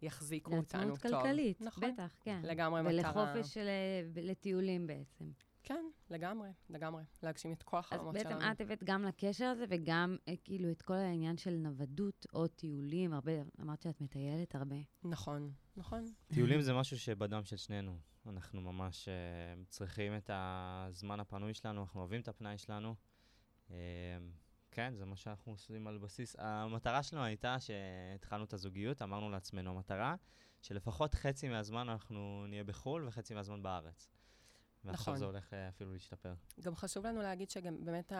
שיחזיקו 0.00 0.56
אותנו 0.56 0.82
טוב. 0.82 0.90
לעצמאות 0.90 1.22
כלכלית, 1.22 1.60
נכון. 1.60 1.92
בטח, 1.92 2.16
כן. 2.20 2.40
לגמרי 2.44 2.82
מטרה. 2.82 2.92
ולחופש 2.92 3.54
של, 3.54 3.66
אה, 3.66 4.22
לטיולים 4.22 4.86
בעצם. 4.86 5.24
כן, 5.62 5.84
לגמרי, 6.10 6.48
לגמרי. 6.70 7.02
להגשים 7.22 7.52
את 7.52 7.62
כל 7.62 7.76
אז 7.76 7.84
החלומות 7.84 8.14
בעצם 8.14 8.28
שלנו. 8.28 8.52
את 8.52 8.60
הבאת 8.60 8.84
גם 8.84 9.02
לקשר 9.02 9.44
הזה 9.44 9.64
וגם 9.68 10.16
אה, 10.28 10.34
כאילו 10.44 10.70
את 10.70 10.82
כל 10.82 10.94
העניין 10.94 11.36
של 11.36 11.54
נוודות 11.54 12.26
או 12.34 12.46
טיולים, 12.46 13.12
הרבה, 13.12 13.32
אמרת 13.60 13.82
שאת 13.82 14.00
מטיילת 14.00 14.54
הרבה. 14.54 14.76
נכון, 15.04 15.52
נכון. 15.76 16.04
טיולים 16.34 16.60
זה 16.60 16.74
משהו 16.74 16.98
שבדם 16.98 17.44
של 17.44 17.56
שנינו. 17.56 17.98
אנחנו 18.26 18.60
ממש 18.60 19.08
uh, 19.08 19.64
צריכים 19.68 20.16
את 20.16 20.30
הזמן 20.32 21.20
הפנוי 21.20 21.54
שלנו, 21.54 21.82
אנחנו 21.82 22.00
אוהבים 22.00 22.20
את 22.20 22.28
הפנאי 22.28 22.58
שלנו. 22.58 22.94
Uh, 23.68 23.72
כן, 24.78 24.94
זה 24.96 25.04
מה 25.04 25.16
שאנחנו 25.16 25.52
עושים 25.52 25.86
על 25.86 25.98
בסיס. 25.98 26.36
המטרה 26.38 27.02
שלנו 27.02 27.24
הייתה 27.24 27.56
שהתחלנו 27.60 28.44
את 28.44 28.52
הזוגיות, 28.52 29.02
אמרנו 29.02 29.30
לעצמנו, 29.30 29.70
המטרה 29.70 30.14
שלפחות 30.62 31.14
חצי 31.14 31.48
מהזמן 31.48 31.88
אנחנו 31.88 32.44
נהיה 32.48 32.64
בחו"ל 32.64 33.08
וחצי 33.08 33.34
מהזמן 33.34 33.62
בארץ. 33.62 34.08
ועכשיו 34.84 35.02
נכון. 35.02 35.16
זה 35.16 35.24
הולך 35.24 35.54
אה, 35.54 35.68
אפילו 35.68 35.92
להשתפר. 35.92 36.34
גם 36.60 36.76
חשוב 36.76 37.06
לנו 37.06 37.22
להגיד 37.22 37.50
שגם 37.50 37.84
באמת 37.84 38.12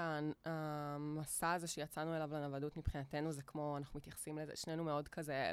המסע 0.44 1.52
הזה 1.52 1.66
שיצאנו 1.66 2.16
אליו 2.16 2.30
לנוודות 2.32 2.76
מבחינתנו, 2.76 3.32
זה 3.32 3.42
כמו, 3.42 3.76
אנחנו 3.76 3.98
מתייחסים 3.98 4.38
לזה, 4.38 4.56
שנינו 4.56 4.84
מאוד 4.84 5.08
כזה 5.08 5.52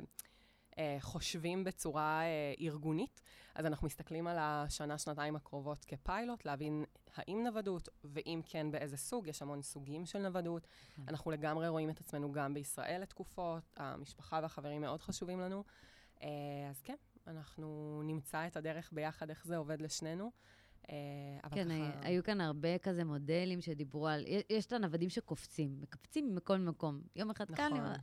אה, 0.77 0.98
חושבים 1.00 1.63
בצורה 1.63 2.22
אה, 2.22 2.53
ארגונית, 2.60 3.22
אז 3.55 3.65
אנחנו 3.65 3.88
מסתכלים 3.88 4.27
על 4.27 4.38
השנה, 4.39 4.98
שנתיים 4.98 5.36
הקרובות 5.36 5.86
כפיילוט, 5.86 6.46
להבין 6.46 6.84
האם 7.15 7.44
נוודות, 7.44 7.89
ואם 8.03 8.41
כן, 8.46 8.72
באיזה 8.72 8.98
סוג, 8.98 9.27
יש 9.27 9.41
המון 9.41 9.62
סוגים 9.62 10.05
של 10.05 10.20
נוודות. 10.20 10.67
אנחנו 11.08 11.32
לגמרי 11.32 11.67
רואים 11.67 11.89
את 11.89 12.00
עצמנו 12.00 12.32
גם 12.32 12.53
בישראל 12.53 13.01
לתקופות, 13.01 13.63
המשפחה 13.77 14.39
והחברים 14.44 14.82
מאוד 14.82 15.01
חשובים 15.01 15.39
לנו. 15.39 15.63
אה, 16.22 16.27
אז 16.70 16.82
כן, 16.82 16.96
אנחנו 17.27 18.01
נמצא 18.03 18.48
את 18.48 18.58
הדרך 18.58 18.89
ביחד, 18.94 19.29
איך 19.29 19.46
זה 19.46 19.58
עובד 19.58 19.82
לשנינו. 19.82 20.32
אה, 20.89 20.96
אבל 21.44 21.55
כן, 21.55 21.67
ככה... 21.91 22.08
היו 22.08 22.24
כאן 22.24 22.41
הרבה 22.41 22.77
כזה 22.77 23.03
מודלים 23.03 23.62
שדיברו 23.62 24.08
על... 24.08 24.25
יש 24.50 24.65
את 24.65 24.74
הנוודים 24.74 25.10
שקופצים, 25.10 25.82
מקפצים 25.82 26.36
מכל 26.36 26.58
מקום. 26.58 27.01
יום 27.15 27.29
אחד 27.29 27.51
כאן... 27.51 27.74
נכון. 27.74 27.86
יום- 27.86 27.96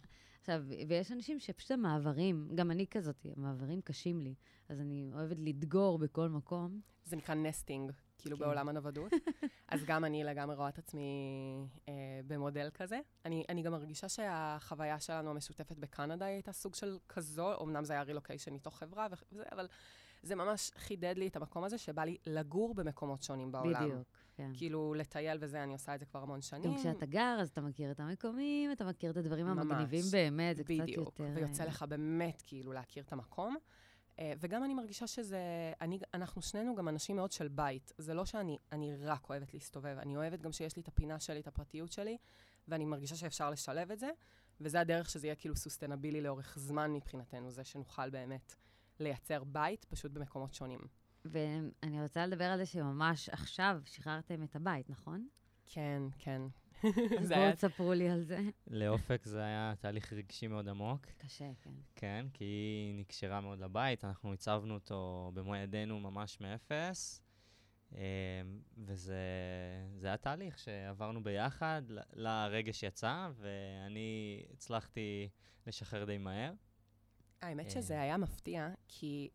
עכשיו, 0.43 0.63
ויש 0.89 1.13
אנשים 1.13 1.41
שפשוט 1.41 1.71
המעברים, 1.71 2.49
גם 2.55 2.71
אני 2.71 2.87
כזאת, 2.87 3.27
המעברים 3.37 3.81
קשים 3.81 4.21
לי, 4.21 4.35
אז 4.69 4.81
אני 4.81 5.11
אוהבת 5.15 5.37
לדגור 5.39 5.99
בכל 5.99 6.29
מקום. 6.29 6.81
זה 7.05 7.17
נקרא 7.17 7.35
נסטינג, 7.35 7.93
כאילו 8.19 8.37
כן. 8.37 8.45
בעולם 8.45 8.69
הנוודות. 8.69 9.13
אז 9.73 9.85
גם 9.85 10.05
אני 10.05 10.25
לגמרי 10.25 10.57
רואה 10.57 10.69
את 10.69 10.79
עצמי 10.79 11.03
אה, 11.89 11.95
במודל 12.27 12.71
כזה. 12.75 13.01
אני, 13.25 13.45
אני 13.49 13.63
גם 13.63 13.73
מרגישה 13.73 14.09
שהחוויה 14.09 15.01
שלנו 15.01 15.31
המשותפת 15.31 15.79
בקנדה 15.79 16.25
הייתה 16.25 16.53
סוג 16.53 16.75
של 16.75 16.99
כזו, 17.09 17.63
אמנם 17.63 17.85
זה 17.85 17.93
היה 17.93 18.03
רילוקיישן 18.03 18.55
מתוך 18.55 18.79
חברה 18.79 19.07
וזה, 19.11 19.43
אבל 19.53 19.69
זה 20.23 20.35
ממש 20.35 20.71
חידד 20.77 21.15
לי 21.17 21.29
את 21.29 21.37
המקום 21.37 21.65
הזה 21.65 21.79
שבא 21.79 22.05
לי 22.05 22.17
לגור 22.27 22.75
במקומות 22.75 23.23
שונים 23.23 23.53
בעולם. 23.53 23.85
בדיוק, 23.85 24.09
כן. 24.37 24.51
כאילו, 24.55 24.95
לטייל 24.95 25.39
וזה, 25.41 25.63
אני 25.63 25.73
עושה 25.73 25.95
את 25.95 26.01
זה 26.01 26.07
כבר 26.07 26.23
המון 26.23 26.43
שנים. 26.43 26.73
גם 26.73 26.79
כשאתה 26.79 27.07
גר, 27.07 27.39
אז 27.41 27.49
אתה 27.49 27.61
מכיר 27.61 27.91
את 27.91 28.01
המקומים, 28.01 28.73
אתה 28.73 28.85
מכיר 28.85 29.11
את 29.11 29.17
הדברים 29.17 29.47
ממש. 29.47 29.59
המגניבים 29.59 30.05
באמת, 30.13 30.57
זה 30.57 30.65
קצת 30.65 30.75
בדיוק, 30.75 31.21
יותר... 31.21 31.33
ויוצא 31.35 31.63
אה, 31.63 31.69
לך 31.69 31.83
באמת 31.83 32.43
כאילו 32.47 32.73
להכיר 32.73 33.03
את 33.03 33.13
המקום. 33.13 33.57
אה, 34.19 34.33
וגם 34.41 34.65
אני 34.65 34.75
מרגישה 34.75 35.07
שזה, 35.07 35.39
אני, 35.81 35.99
אנחנו 36.15 36.43
שנינו 36.43 36.75
גם 36.75 36.89
אנשים 36.89 37.17
מאוד 37.17 37.33
של 37.33 37.49
בית. 37.49 37.93
זה 37.99 38.15
לא 38.15 38.25
שאני 38.25 38.59
אני 38.73 38.97
רק 38.97 39.31
אוהבת 39.31 39.55
להסתובב, 39.55 39.97
אני 39.99 40.17
אוהבת 40.17 40.41
גם 40.41 40.53
שיש 40.53 40.77
לי 40.77 40.83
את 40.83 40.89
הפינה 40.89 41.21
שלי, 41.21 41.41
את 41.41 41.47
הפרטיות 41.47 41.93
שלי, 41.93 42.17
ואני 42.69 42.85
מרגישה 42.85 43.17
שאפשר 43.17 43.51
לשלב 43.51 43.91
את 43.91 43.99
זה, 43.99 44.11
וזה 44.61 44.81
הדרך 44.81 45.11
שזה 45.11 45.27
יהיה 45.27 45.35
כאילו 45.35 45.57
סוסטנבילי 45.57 46.21
לאורך 46.21 46.59
זמן 46.59 46.93
מבחינתנו, 46.93 47.51
זה 47.51 47.65
שנוכל 47.65 48.11
באמת 48.11 48.55
לייצר 49.01 49.45
בית, 49.45 49.85
פשוט 49.85 50.13
במקומות 50.13 50.55
שונים. 50.55 50.81
ואני 51.25 52.03
רוצה 52.03 52.27
לדבר 52.27 52.45
על 52.45 52.59
זה 52.59 52.67
שממש 52.67 53.29
עכשיו 53.29 53.81
שחררתם 53.85 54.43
את 54.43 54.57
הבית, 54.57 54.91
נכון? 54.91 55.29
כן, 55.67 56.03
כן. 56.19 56.43
אז 57.21 57.29
זה 57.29 57.35
בואו 57.35 57.53
תספרו 57.53 57.93
לי 57.93 58.11
על 58.11 58.23
זה. 58.23 58.41
לאופק 58.67 59.25
זה 59.25 59.41
היה 59.45 59.75
תהליך 59.81 60.13
רגשי 60.13 60.47
מאוד 60.47 60.69
עמוק, 60.69 61.07
קשה, 61.19 61.51
כן. 61.63 61.71
כן, 61.97 62.27
כי 62.33 62.45
היא 62.45 62.95
נקשרה 63.01 63.41
מאוד 63.41 63.59
לבית, 63.61 64.05
אנחנו 64.05 64.33
הצבנו 64.33 64.75
אותו 64.75 65.31
במו 65.35 65.57
ידינו 65.57 66.01
ממש 66.01 66.41
מאפס, 66.41 67.23
אה, 67.95 68.01
וזה 68.79 69.17
זה 69.97 70.07
היה 70.07 70.17
תהליך 70.17 70.59
שעברנו 70.59 71.23
ביחד, 71.23 71.83
ל- 71.89 72.01
לרגש 72.13 72.83
יצא, 72.83 73.31
ואני 73.37 74.43
הצלחתי 74.55 75.29
לשחרר 75.67 76.05
די 76.05 76.19
מהר. 76.19 76.53
האמת 77.43 77.67
אה. 77.67 77.71
שזה 77.71 78.01
היה 78.01 78.17
מפתיע, 78.17 78.69
כי 78.89 79.31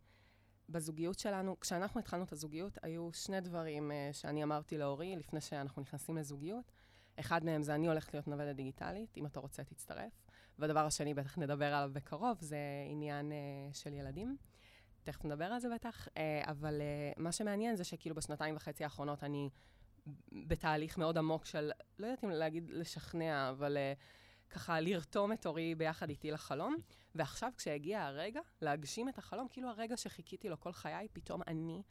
בזוגיות 0.70 1.20
שלנו, 1.20 1.60
כשאנחנו 1.60 2.00
התחלנו 2.00 2.24
את 2.24 2.32
הזוגיות, 2.32 2.78
היו 2.84 3.14
שני 3.14 3.42
דברים 3.42 3.92
uh, 3.92 4.14
שאני 4.14 4.44
אמרתי 4.44 4.78
לאורי 4.78 5.16
לפני 5.16 5.42
שאנחנו 5.42 5.82
נכנסים 5.82 6.18
לזוגיות. 6.18 6.72
אחד 7.20 7.46
מהם 7.46 7.64
זה 7.64 7.76
אני 7.76 7.88
הולכת 7.88 8.14
להיות 8.14 8.28
נוודת 8.28 8.56
דיגיטלית, 8.56 9.18
אם 9.18 9.26
אתה 9.26 9.40
רוצה 9.40 9.64
תצטרף. 9.64 10.12
והדבר 10.60 10.86
השני, 10.86 11.14
בטח 11.14 11.38
נדבר 11.38 11.66
עליו 11.66 11.90
בקרוב, 11.94 12.38
זה 12.42 12.58
עניין 12.90 13.32
uh, 13.32 13.76
של 13.76 13.94
ילדים. 13.94 14.38
תכף 15.04 15.26
נדבר 15.26 15.46
על 15.46 15.60
זה 15.60 15.68
בטח, 15.76 16.08
uh, 16.08 16.12
אבל 16.42 16.82
uh, 16.82 17.22
מה 17.22 17.32
שמעניין 17.32 17.76
זה 17.76 17.84
שכאילו 17.84 18.16
בשנתיים 18.16 18.56
וחצי 18.56 18.84
האחרונות 18.84 19.24
אני 19.24 19.50
בתהליך 20.32 20.98
מאוד 20.98 21.18
עמוק 21.18 21.46
של, 21.46 21.72
לא 22.00 22.06
יודעת 22.08 22.24
אם 22.24 22.30
להגיד 22.30 22.70
לשכנע, 22.70 23.50
אבל 23.50 23.78
uh, 23.78 24.00
ככה 24.50 24.80
לרתום 24.80 25.34
את 25.34 25.46
אורי 25.46 25.76
ביחד 25.76 26.10
איתי 26.10 26.32
לחלום. 26.32 26.76
ועכשיו, 27.16 27.52
כשהגיע 27.58 28.04
הרגע 28.04 28.42
להגשים 28.62 29.10
את 29.10 29.18
החלום, 29.18 29.48
כאילו 29.50 29.70
הרגע 29.70 29.98
שחיכיתי 29.98 30.50
לו 30.50 30.60
כל 30.60 30.72
חיי, 30.72 31.08
פתאום 31.14 31.42
אני 31.48 31.84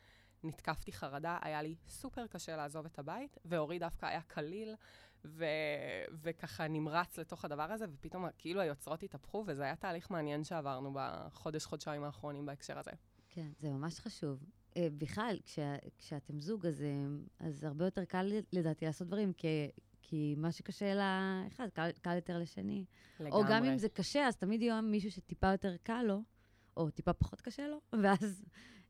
נתקפתי 0.45 0.93
חרדה, 0.93 1.39
היה 1.43 1.63
לי 1.63 1.75
סופר 1.89 2.27
קשה 2.27 2.57
לעזוב 2.57 2.85
את 2.85 2.99
הבית, 2.99 3.37
ואורי 3.45 3.79
דווקא 3.79 4.07
היה 4.07 4.23
קליל, 4.23 4.75
ו- 5.25 5.45
וככה 6.23 6.69
נמרץ 6.69 7.19
לתוך 7.19 7.45
הדבר 7.45 7.73
הזה, 7.73 7.85
ופתאום 7.93 8.27
כאילו 8.39 8.61
היוצרות 8.61 9.03
התהפכו, 9.03 9.45
וזה 9.47 9.63
היה 9.63 9.77
תהליך 9.77 10.11
מעניין 10.11 10.45
שעברנו 10.45 10.95
בחודש, 10.95 11.65
חודשיים 11.65 12.05
האחרונים 12.05 12.47
בהקשר 12.47 12.79
הזה. 12.79 12.91
כן, 13.29 13.49
זה 13.61 13.71
ממש 13.71 14.01
חשוב. 14.01 14.45
אה, 14.77 14.89
בכלל, 14.99 15.39
כשאתם 15.99 16.41
זוג, 16.41 16.67
אז, 16.67 16.83
אה, 16.83 17.47
אז 17.47 17.65
הרבה 17.65 17.85
יותר 17.85 18.05
קל 18.05 18.33
לדעתי 18.53 18.85
לעשות 18.85 19.07
דברים, 19.07 19.33
כי, 19.33 19.71
כי 20.09 20.35
מה 20.39 20.53
שקשה 20.53 20.95
לאחד, 20.95 21.69
קל, 21.75 21.91
קל 22.01 22.15
יותר 22.15 22.39
לשני. 22.39 22.85
לגמרי. 23.21 23.33
או 23.33 23.45
גם 23.49 23.65
אם 23.65 23.79
זה 23.79 23.89
קשה, 23.89 24.27
אז 24.27 24.37
תמיד 24.37 24.63
יהיה 24.63 24.81
מישהו 24.81 25.11
שטיפה 25.11 25.47
יותר 25.47 25.77
קל 25.83 26.03
לו, 26.03 26.23
או 26.77 26.91
טיפה 26.91 27.13
פחות 27.13 27.41
קשה 27.41 27.69
לו, 27.69 27.81
ואז 28.03 28.45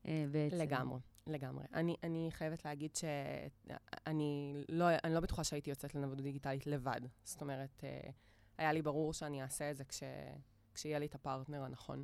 אה, 0.07 0.25
בעצם... 0.31 0.57
לגמרי, 0.57 0.99
לגמרי. 1.27 1.65
אני, 1.73 1.95
אני 2.03 2.27
חייבת 2.31 2.65
להגיד 2.65 2.95
שאני 2.95 4.53
לא, 4.69 4.85
אני 5.03 5.13
לא 5.13 5.19
בטוחה 5.19 5.43
שהייתי 5.43 5.69
יוצאת 5.69 5.95
לנוודות 5.95 6.23
דיגיטלית 6.23 6.67
לבד. 6.67 7.01
זאת 7.23 7.41
אומרת, 7.41 7.83
אה, 7.83 8.09
היה 8.57 8.73
לי 8.73 8.81
ברור 8.81 9.13
שאני 9.13 9.41
אעשה 9.41 9.71
את 9.71 9.77
זה 9.77 9.85
כש, 9.85 10.03
כשיהיה 10.73 10.99
לי 10.99 11.05
את 11.05 11.15
הפרטנר 11.15 11.63
הנכון. 11.63 12.03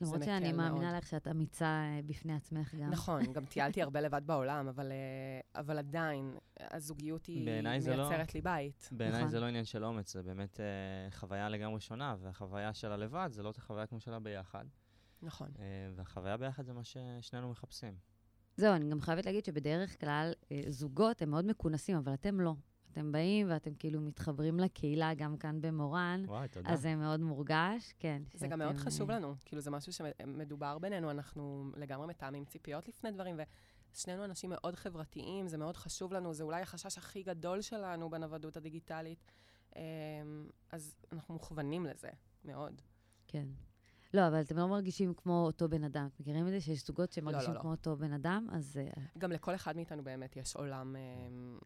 למרות 0.00 0.22
שאני 0.22 0.52
מאמינה 0.52 0.90
מאוד. 0.90 0.96
לך 0.96 1.06
שאת 1.06 1.28
אמיצה 1.28 1.66
אה, 1.66 2.00
בפני 2.06 2.34
עצמך 2.34 2.74
גם. 2.74 2.90
נכון, 2.90 3.22
גם 3.34 3.44
טיילתי 3.44 3.82
הרבה 3.82 4.00
לבד 4.00 4.22
בעולם, 4.26 4.68
אבל, 4.68 4.92
אה, 4.92 5.60
אבל 5.60 5.78
עדיין, 5.78 6.34
הזוגיות 6.60 7.26
היא 7.26 7.62
לא- 7.62 7.70
מייצרת 7.70 8.34
לי 8.34 8.40
בית. 8.40 8.88
בעיניי 8.92 9.18
נכון. 9.18 9.30
זה 9.30 9.40
לא 9.40 9.46
עניין 9.46 9.64
של 9.64 9.84
אומץ, 9.84 10.12
זה 10.12 10.22
באמת 10.22 10.60
אה, 10.60 11.10
חוויה 11.10 11.48
לגמרי 11.48 11.80
שונה, 11.80 12.16
והחוויה 12.20 12.74
שלה 12.74 12.96
לבד 12.96 13.28
זה 13.32 13.42
לא 13.42 13.48
אותה 13.48 13.60
חוויה 13.60 13.86
כמו 13.86 14.00
שלה 14.00 14.18
ביחד. 14.18 14.64
נכון. 15.22 15.48
אה, 15.58 15.64
והחוויה 15.96 16.36
ביחד 16.36 16.64
זה 16.64 16.72
מה 16.72 16.84
ששנינו 16.84 17.50
מחפשים. 17.50 17.94
זהו, 18.56 18.74
אני 18.74 18.90
גם 18.90 19.00
חייבת 19.00 19.26
להגיד 19.26 19.44
שבדרך 19.44 20.00
כלל 20.00 20.32
אה, 20.52 20.62
זוגות 20.68 21.22
הם 21.22 21.30
מאוד 21.30 21.46
מכונסים, 21.46 21.96
אבל 21.96 22.14
אתם 22.14 22.40
לא. 22.40 22.54
אתם 22.94 23.12
באים 23.12 23.46
ואתם 23.50 23.74
כאילו 23.74 24.00
מתחברים 24.00 24.60
לקהילה 24.60 25.14
גם 25.14 25.36
כאן 25.36 25.60
במורן, 25.60 26.24
וואי, 26.26 26.48
תודה. 26.48 26.70
אז 26.70 26.80
זה 26.80 26.96
מאוד 26.96 27.20
מורגש, 27.20 27.94
כן. 27.98 28.22
זה 28.34 28.48
גם 28.48 28.58
מאוד 28.58 28.76
שאתם, 28.76 28.84
חשוב 28.84 29.10
אה, 29.10 29.16
לנו, 29.16 29.34
כאילו 29.44 29.62
זה 29.62 29.70
משהו 29.70 29.92
שמדובר 29.92 30.78
בינינו, 30.78 31.10
אנחנו 31.10 31.70
לגמרי 31.76 32.06
מתאמים 32.06 32.44
ציפיות 32.44 32.88
לפני 32.88 33.10
דברים, 33.10 33.36
ושנינו 33.94 34.24
אנשים 34.24 34.50
מאוד 34.50 34.76
חברתיים, 34.76 35.48
זה 35.48 35.58
מאוד 35.58 35.76
חשוב 35.76 36.12
לנו, 36.12 36.34
זה 36.34 36.42
אולי 36.44 36.62
החשש 36.62 36.98
הכי 36.98 37.22
גדול 37.22 37.60
שלנו 37.60 38.10
בנוודות 38.10 38.56
הדיגיטלית, 38.56 39.24
אמ, 39.76 39.82
אז 40.70 40.96
אנחנו 41.12 41.34
מוכוונים 41.34 41.86
לזה, 41.86 42.10
מאוד. 42.44 42.80
כן. 43.28 43.46
לא, 44.14 44.28
אבל 44.28 44.40
אתם 44.40 44.56
לא 44.56 44.68
מרגישים 44.68 45.14
כמו 45.14 45.42
אותו 45.46 45.68
בן 45.68 45.84
אדם. 45.84 46.06
אתם 46.06 46.22
מכירים 46.22 46.46
את 46.46 46.52
זה 46.52 46.60
שיש 46.60 46.86
זוגות 46.86 47.12
שמרגישים 47.12 47.50
לא, 47.50 47.54
לא. 47.56 47.60
כמו 47.60 47.70
אותו 47.70 47.96
בן 47.96 48.12
אדם? 48.12 48.46
אז 48.52 48.76
אה, 48.76 49.02
גם 49.18 49.32
לכל 49.32 49.54
אחד 49.54 49.76
מאיתנו 49.76 50.04
באמת 50.04 50.36
יש 50.36 50.56
עולם 50.56 50.96
אמ, 50.96 51.58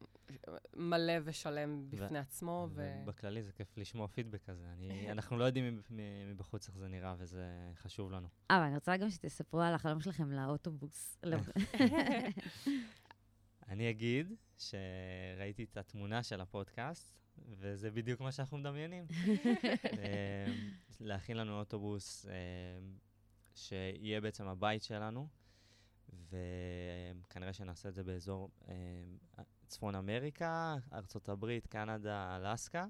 מלא 0.76 1.12
ושלם 1.24 1.90
בפני 1.90 2.18
עצמו, 2.18 2.68
ו... 2.70 3.00
ובכללי 3.02 3.42
זה 3.42 3.52
כיף 3.52 3.78
לשמוע 3.78 4.08
פידבק 4.08 4.44
כזה. 4.44 4.66
אני, 4.72 5.12
אנחנו 5.12 5.36
לא 5.36 5.44
יודעים 5.44 5.82
מבחוץ 6.30 6.68
איך 6.68 6.78
זה 6.78 6.88
נראה, 6.88 7.14
וזה 7.18 7.72
חשוב 7.74 8.12
לנו. 8.12 8.28
אה, 8.50 8.56
אבל 8.56 8.64
אני 8.64 8.74
רוצה 8.74 8.96
גם 8.96 9.10
שתספרו 9.10 9.60
על 9.60 9.74
החלום 9.74 10.00
שלכם 10.00 10.30
לאוטובוס. 10.30 11.18
לא- 11.22 11.38
אני 13.68 13.90
אגיד 13.90 14.34
שראיתי 14.58 15.64
את 15.64 15.76
התמונה 15.76 16.22
של 16.22 16.40
הפודקאסט, 16.40 17.18
וזה 17.48 17.90
בדיוק 17.90 18.20
מה 18.20 18.32
שאנחנו 18.32 18.58
מדמיינים. 18.58 19.06
אה, 19.98 20.52
להכין 21.00 21.36
לנו 21.36 21.58
אוטובוס 21.58 22.26
אה, 22.26 22.32
שיהיה 23.54 24.20
בעצם 24.20 24.48
הבית 24.48 24.82
שלנו, 24.82 25.28
וכנראה 26.08 27.52
שנעשה 27.52 27.88
את 27.88 27.94
זה 27.94 28.04
באזור 28.04 28.50
אה, 28.68 28.74
צפון 29.66 29.94
אמריקה, 29.94 30.76
ארצות 30.92 31.28
הברית, 31.28 31.66
קנדה, 31.66 32.36
אלסקה. 32.36 32.86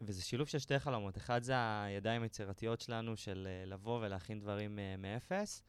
וזה 0.00 0.22
שילוב 0.22 0.48
של 0.48 0.58
שתי 0.58 0.78
חלומות. 0.78 1.16
אחד 1.16 1.42
זה 1.42 1.54
הידיים 1.56 2.22
היצירתיות 2.22 2.80
שלנו 2.80 3.16
של 3.16 3.48
אה, 3.50 3.64
לבוא 3.66 4.00
ולהכין 4.06 4.40
דברים 4.40 4.78
אה, 4.78 4.96
מאפס. 4.96 5.62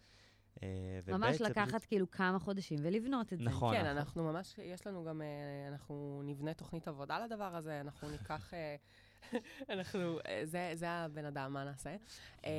אה, 0.63 0.67
ממש 1.07 1.41
לקחת 1.41 1.85
כאילו 1.85 2.11
כמה 2.11 2.39
חודשים 2.39 2.79
ולבנות 2.83 3.33
את 3.33 3.39
זה. 3.39 3.45
נכון. 3.45 3.75
כן, 3.75 3.85
אנחנו 3.85 4.23
ממש, 4.23 4.55
יש 4.63 4.87
לנו 4.87 5.03
גם, 5.05 5.21
אה, 5.21 5.27
אנחנו 5.67 6.21
נבנה 6.25 6.53
תוכנית 6.53 6.87
עבודה 6.87 7.25
לדבר 7.25 7.55
הזה, 7.55 7.81
אנחנו 7.81 8.09
ניקח, 8.09 8.53
אה, 8.53 8.75
אנחנו, 9.69 10.19
זה, 10.43 10.71
זה 10.73 10.89
הבן 10.89 11.25
אדם, 11.25 11.53
מה 11.53 11.63
נעשה? 11.63 11.95
אה, 12.45 12.51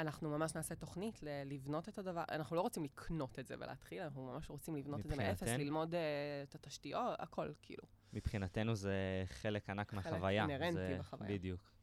אנחנו 0.00 0.30
ממש 0.30 0.54
נעשה 0.54 0.74
תוכנית 0.74 1.22
ל- 1.22 1.42
לבנות 1.52 1.88
את 1.88 1.98
הדבר, 1.98 2.24
אנחנו 2.30 2.56
לא 2.56 2.60
רוצים 2.60 2.84
לקנות 2.84 3.38
את 3.38 3.46
זה 3.46 3.54
ולהתחיל, 3.58 4.02
אנחנו 4.02 4.26
ממש 4.26 4.50
רוצים 4.50 4.76
לבנות 4.76 5.00
את 5.00 5.10
זה 5.10 5.16
מאפס? 5.16 5.48
ללמוד 5.48 5.94
uh, 5.94 5.96
את 6.48 6.54
התשתיות, 6.54 7.14
הכל, 7.18 7.48
כאילו. 7.62 7.82
מבחינתנו 8.12 8.74
זה 8.74 8.94
חלק 9.26 9.70
ענק 9.70 9.90
חלק 9.90 10.06
מהחוויה. 10.06 10.42
אינהרנטי 10.42 10.72
זה- 10.72 10.96
בחוויה. 10.98 11.30
בדיוק, 11.30 11.60
כן. 11.60 11.79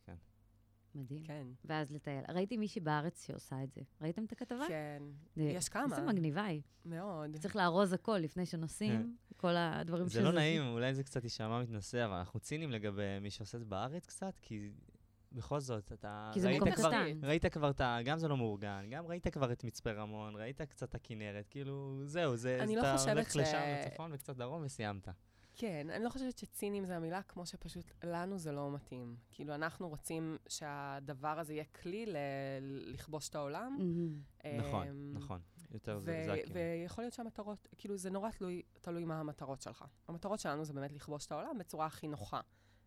מדהים. 0.98 1.24
כן. 1.24 1.48
ואז 1.66 1.92
לטייל. 1.92 2.24
ראיתי 2.30 2.58
מישהי 2.58 2.82
בארץ 2.82 3.26
שעושה 3.28 3.64
את 3.64 3.72
זה. 3.74 3.82
ראיתם 4.02 4.26
את 4.26 4.32
הכתבה? 4.32 4.66
כן, 4.68 5.04
זה- 5.36 5.42
יש 5.44 5.70
כמה. 5.70 5.84
איזה 5.84 6.08
מגניבה 6.08 6.44
היא. 6.44 6.62
מאוד. 6.86 7.38
צריך 7.38 7.56
לארוז 7.56 7.94
הכל 7.94 8.18
לפני 8.18 8.46
שנוסעים, 8.46 9.16
כל 9.38 9.56
הדברים 9.58 10.08
זה 10.08 10.22
לא. 10.22 10.32
נעים, 10.32 10.62
אולי 10.68 10.94
זה 10.94 11.04
קצת 11.04 11.24
יישמע 11.24 11.62
מתנשא, 11.62 12.06
אבל 12.06 12.14
אנחנו 12.14 12.40
ציניים 12.40 12.72
לגבי 12.72 13.20
מי 13.22 13.30
שעושה 13.30 13.58
את 13.58 13.64
זה 13.64 13.66
בארץ 13.66 14.06
קצת, 14.06 14.40
כי 14.42 14.72
בכל 15.32 15.60
זאת, 15.60 15.92
אתה 15.94 16.32
כי 16.34 16.40
זה 16.40 16.48
ראית 16.48 16.62
מקום 16.62 16.72
כבר- 16.76 16.88
קטן. 16.90 17.20
ראית 17.24 17.46
כבר 17.46 17.70
את 17.70 17.82
ה... 17.82 17.98
גם 18.06 18.18
זה 18.20 18.28
לא 18.28 18.38
מאורגן, 18.38 18.86
גם 18.90 19.06
ראית 19.06 19.28
כבר 19.28 19.52
את 19.52 19.64
מצפה 19.64 19.92
רמון, 19.92 20.36
ראית 20.36 20.62
קצת 20.62 20.90
את 20.90 20.96
הכנרת, 20.96 21.48
כאילו, 21.50 22.02
זהו, 22.06 22.36
זה... 22.36 22.58
אני 22.62 22.76
לא 22.76 22.82
אתה 22.82 22.96
חושבת 22.98 23.14
הולך 23.14 23.32
ש- 23.32 23.36
לשם, 23.38 23.60
לצפון 23.86 24.14
וקצת 24.14 24.36
דרום 24.36 24.62
וסיימת. 24.66 25.08
כן, 25.60 25.88
אני 25.90 26.04
לא 26.04 26.10
חושבת 26.10 26.38
שציניים 26.38 26.86
זה 26.86 26.96
המילה, 26.96 27.22
כמו 27.24 27.46
שפשוט 27.46 27.92
לנו 28.04 28.38
זה 28.38 28.52
לא 28.52 28.72
מתאים. 28.72 29.16
כאילו, 29.32 29.56
אנחנו 29.56 29.90
רוצים 29.90 30.38
שהדבר 30.50 31.40
הזה 31.40 31.54
יהיה 31.54 31.64
כלי 31.66 32.06
ל- 32.06 32.16
לכבוש 32.94 33.30
את 33.30 33.36
העולם. 33.36 33.76
מהמם. 33.80 34.22
נכון, 34.60 34.88
אמ, 34.88 35.12
נכון. 35.14 35.42
יותר 35.72 36.00
זה 36.00 36.12
ו- 36.22 36.26
זה 36.26 36.34
הכיוון. 36.34 36.52
ויכול 36.84 37.04
להיות 37.04 37.14
שהמטרות, 37.14 37.68
כאילו, 37.78 37.98
זה 37.98 38.10
נורא 38.10 38.32
תלוי, 38.32 38.62
תלוי 38.82 39.06
מה 39.06 39.20
המטרות 39.20 39.62
שלך. 39.62 39.86
המטרות 40.08 40.40
שלנו 40.40 40.66
זה 40.66 40.74
באמת 40.74 40.92
לכבוש 40.94 41.26
את 41.26 41.32
העולם 41.32 41.58
בצורה 41.58 41.86
הכי 41.86 42.08
נוחה, 42.08 42.42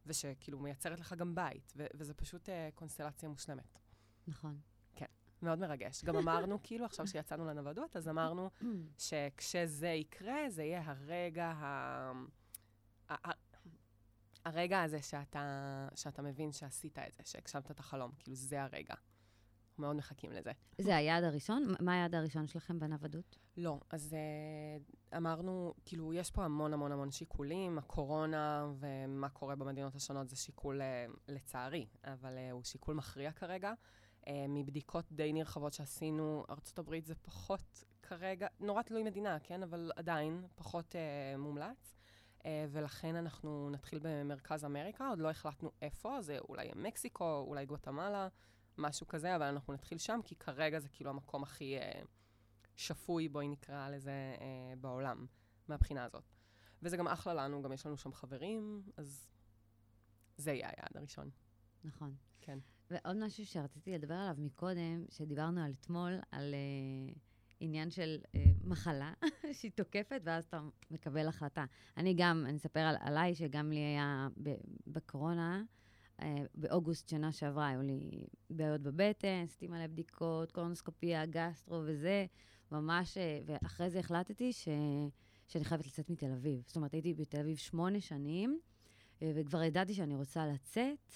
ושכאילו 0.07 0.59
מייצרת 0.59 1.01
לך 1.01 1.13
גם 1.13 1.35
בית, 1.35 1.73
ו- 1.77 1.87
וזה 1.95 2.15
פשוט 2.15 2.49
אה, 2.49 2.69
קונסטלציה 2.75 3.29
מושלמת. 3.29 3.79
נכון. 4.29 4.61
מאוד 5.43 5.59
מרגש. 5.59 6.05
גם 6.05 6.17
אמרנו, 6.17 6.59
כאילו, 6.63 6.85
עכשיו 6.85 7.07
שיצאנו 7.07 7.45
לנוודות, 7.45 7.97
אז 7.97 8.09
אמרנו 8.09 8.51
שכשזה 8.99 9.89
יקרה, 9.89 10.37
זה 10.49 10.63
יהיה 10.63 10.83
הרגע 10.85 11.47
ה- 11.57 12.13
הרגע 14.45 14.83
הזה 14.83 15.03
שאתה, 15.03 15.89
שאתה 15.95 16.23
מבין 16.23 16.53
שעשית 16.53 16.99
את 16.99 17.15
זה, 17.15 17.23
שהגשמת 17.25 17.71
את 17.71 17.81
החלום, 17.81 18.13
כאילו, 18.19 18.37
זה 18.37 18.63
הרגע. 18.63 18.95
אנחנו 19.71 19.87
מאוד 19.87 19.97
מחכים 19.97 20.33
לזה. 20.33 20.53
זה 20.79 20.97
היעד 20.97 21.25
הראשון? 21.25 21.75
מה 21.81 21.95
היעד 21.95 22.15
הראשון 22.15 22.47
שלכם 22.47 22.79
בנוודות? 22.79 23.39
לא, 23.57 23.81
אז 23.91 24.17
uh, 25.13 25.17
אמרנו, 25.17 25.75
כאילו, 25.85 26.15
יש 26.15 26.31
פה 26.31 26.45
המון 26.45 26.73
המון 26.73 26.93
המון 26.93 27.11
שיקולים. 27.11 27.79
הקורונה 27.79 28.67
ומה 28.79 29.29
קורה 29.29 29.57
במדינות 29.57 29.95
השונות 29.95 30.29
זה 30.29 30.37
שיקול, 30.37 30.81
uh, 30.81 31.19
לצערי, 31.29 31.87
אבל 32.05 32.37
uh, 32.37 32.53
הוא 32.53 32.65
שיקול 32.65 32.95
מכריע 32.95 33.33
כרגע. 33.33 33.73
Uh, 34.21 34.29
מבדיקות 34.49 35.13
די 35.13 35.33
נרחבות 35.33 35.73
שעשינו, 35.73 36.45
ארה"ב 36.51 37.05
זה 37.05 37.15
פחות 37.15 37.85
כרגע, 38.03 38.47
נורא 38.61 38.83
תלוי 38.83 39.03
מדינה, 39.03 39.39
כן? 39.43 39.63
אבל 39.63 39.91
עדיין 39.97 40.47
פחות 40.55 40.95
uh, 40.95 41.39
מומלץ. 41.39 42.00
Uh, 42.41 42.43
ולכן 42.71 43.17
אנחנו 43.17 43.71
נתחיל 43.71 43.99
במרכז 44.03 44.65
אמריקה, 44.65 45.09
עוד 45.09 45.19
לא 45.19 45.31
החלטנו 45.31 45.71
איפה, 45.83 46.23
זה 46.23 46.39
אולי 46.49 46.71
מקסיקו, 46.77 47.45
אולי 47.49 47.67
גואטמלה, 47.67 48.29
משהו 48.79 49.09
כזה, 49.09 49.37
אבל 49.37 49.47
אנחנו 49.47 49.73
נתחיל 49.73 49.99
שם, 49.99 50.21
כי 50.25 50.35
כרגע 50.35 50.79
זה 50.79 50.89
כאילו 50.89 51.11
המקום 51.11 51.43
הכי... 51.43 51.79
Uh, 51.79 52.07
שפוי, 52.81 53.29
בואי 53.29 53.49
נקרא 53.49 53.91
לזה, 53.91 54.37
אה, 54.41 54.75
בעולם, 54.81 55.27
מהבחינה 55.69 56.05
הזאת. 56.05 56.25
וזה 56.83 56.97
גם 56.97 57.09
אחלה 57.09 57.35
לנו, 57.35 57.63
גם 57.63 57.73
יש 57.73 57.87
לנו 57.87 57.97
שם 57.97 58.13
חברים, 58.13 58.83
אז 58.97 59.29
זה 60.37 60.53
יהיה 60.53 60.69
היעד 60.69 60.97
הראשון. 60.97 61.31
נכון. 61.85 62.15
כן. 62.41 62.59
ועוד 62.91 63.17
משהו 63.17 63.47
שרציתי 63.47 63.93
לדבר 63.93 64.15
עליו 64.15 64.35
מקודם, 64.39 65.05
שדיברנו 65.11 65.65
על 65.65 65.73
אתמול, 65.81 66.19
על 66.31 66.55
uh, 66.55 67.19
עניין 67.61 67.91
של 67.91 68.19
uh, 68.23 68.39
מחלה 68.65 69.13
שהיא 69.59 69.71
תוקפת, 69.75 70.21
ואז 70.25 70.45
אתה 70.45 70.61
מקבל 70.91 71.29
החלטה. 71.29 71.65
אני 71.97 72.15
גם, 72.15 72.45
אני 72.49 72.57
אספר 72.57 72.81
על, 72.81 72.97
עליי, 73.01 73.35
שגם 73.35 73.73
לי 73.73 73.81
היה 73.81 74.29
בקורונה, 74.87 75.63
uh, 76.21 76.25
באוגוסט 76.55 77.09
שנה 77.09 77.33
שעברה, 77.33 77.69
היו 77.69 77.83
לי 77.83 78.25
בעיות 78.51 78.81
בבטן, 78.81 79.43
עשיתי 79.45 79.69
מלא 79.69 79.87
בדיקות, 79.87 80.53
קולונוסקופיה, 80.53 81.27
גסטרו 81.27 81.83
וזה, 81.87 82.27
ממש, 82.73 83.17
uh, 83.17 83.21
ואחרי 83.47 83.91
זה 83.91 83.99
החלטתי 83.99 84.53
ש, 84.53 84.69
שאני 85.49 85.65
חייבת 85.65 85.87
לצאת 85.87 86.11
מתל 86.11 86.33
אביב. 86.33 86.63
זאת 86.67 86.77
אומרת, 86.77 86.93
הייתי 86.93 87.15
בתל 87.15 87.41
אביב 87.41 87.57
שמונה 87.57 88.01
שנים, 88.01 88.61
uh, 89.19 89.23
וכבר 89.35 89.63
ידעתי 89.63 89.95
שאני 89.95 90.15
רוצה 90.15 90.47
לצאת. 90.47 91.13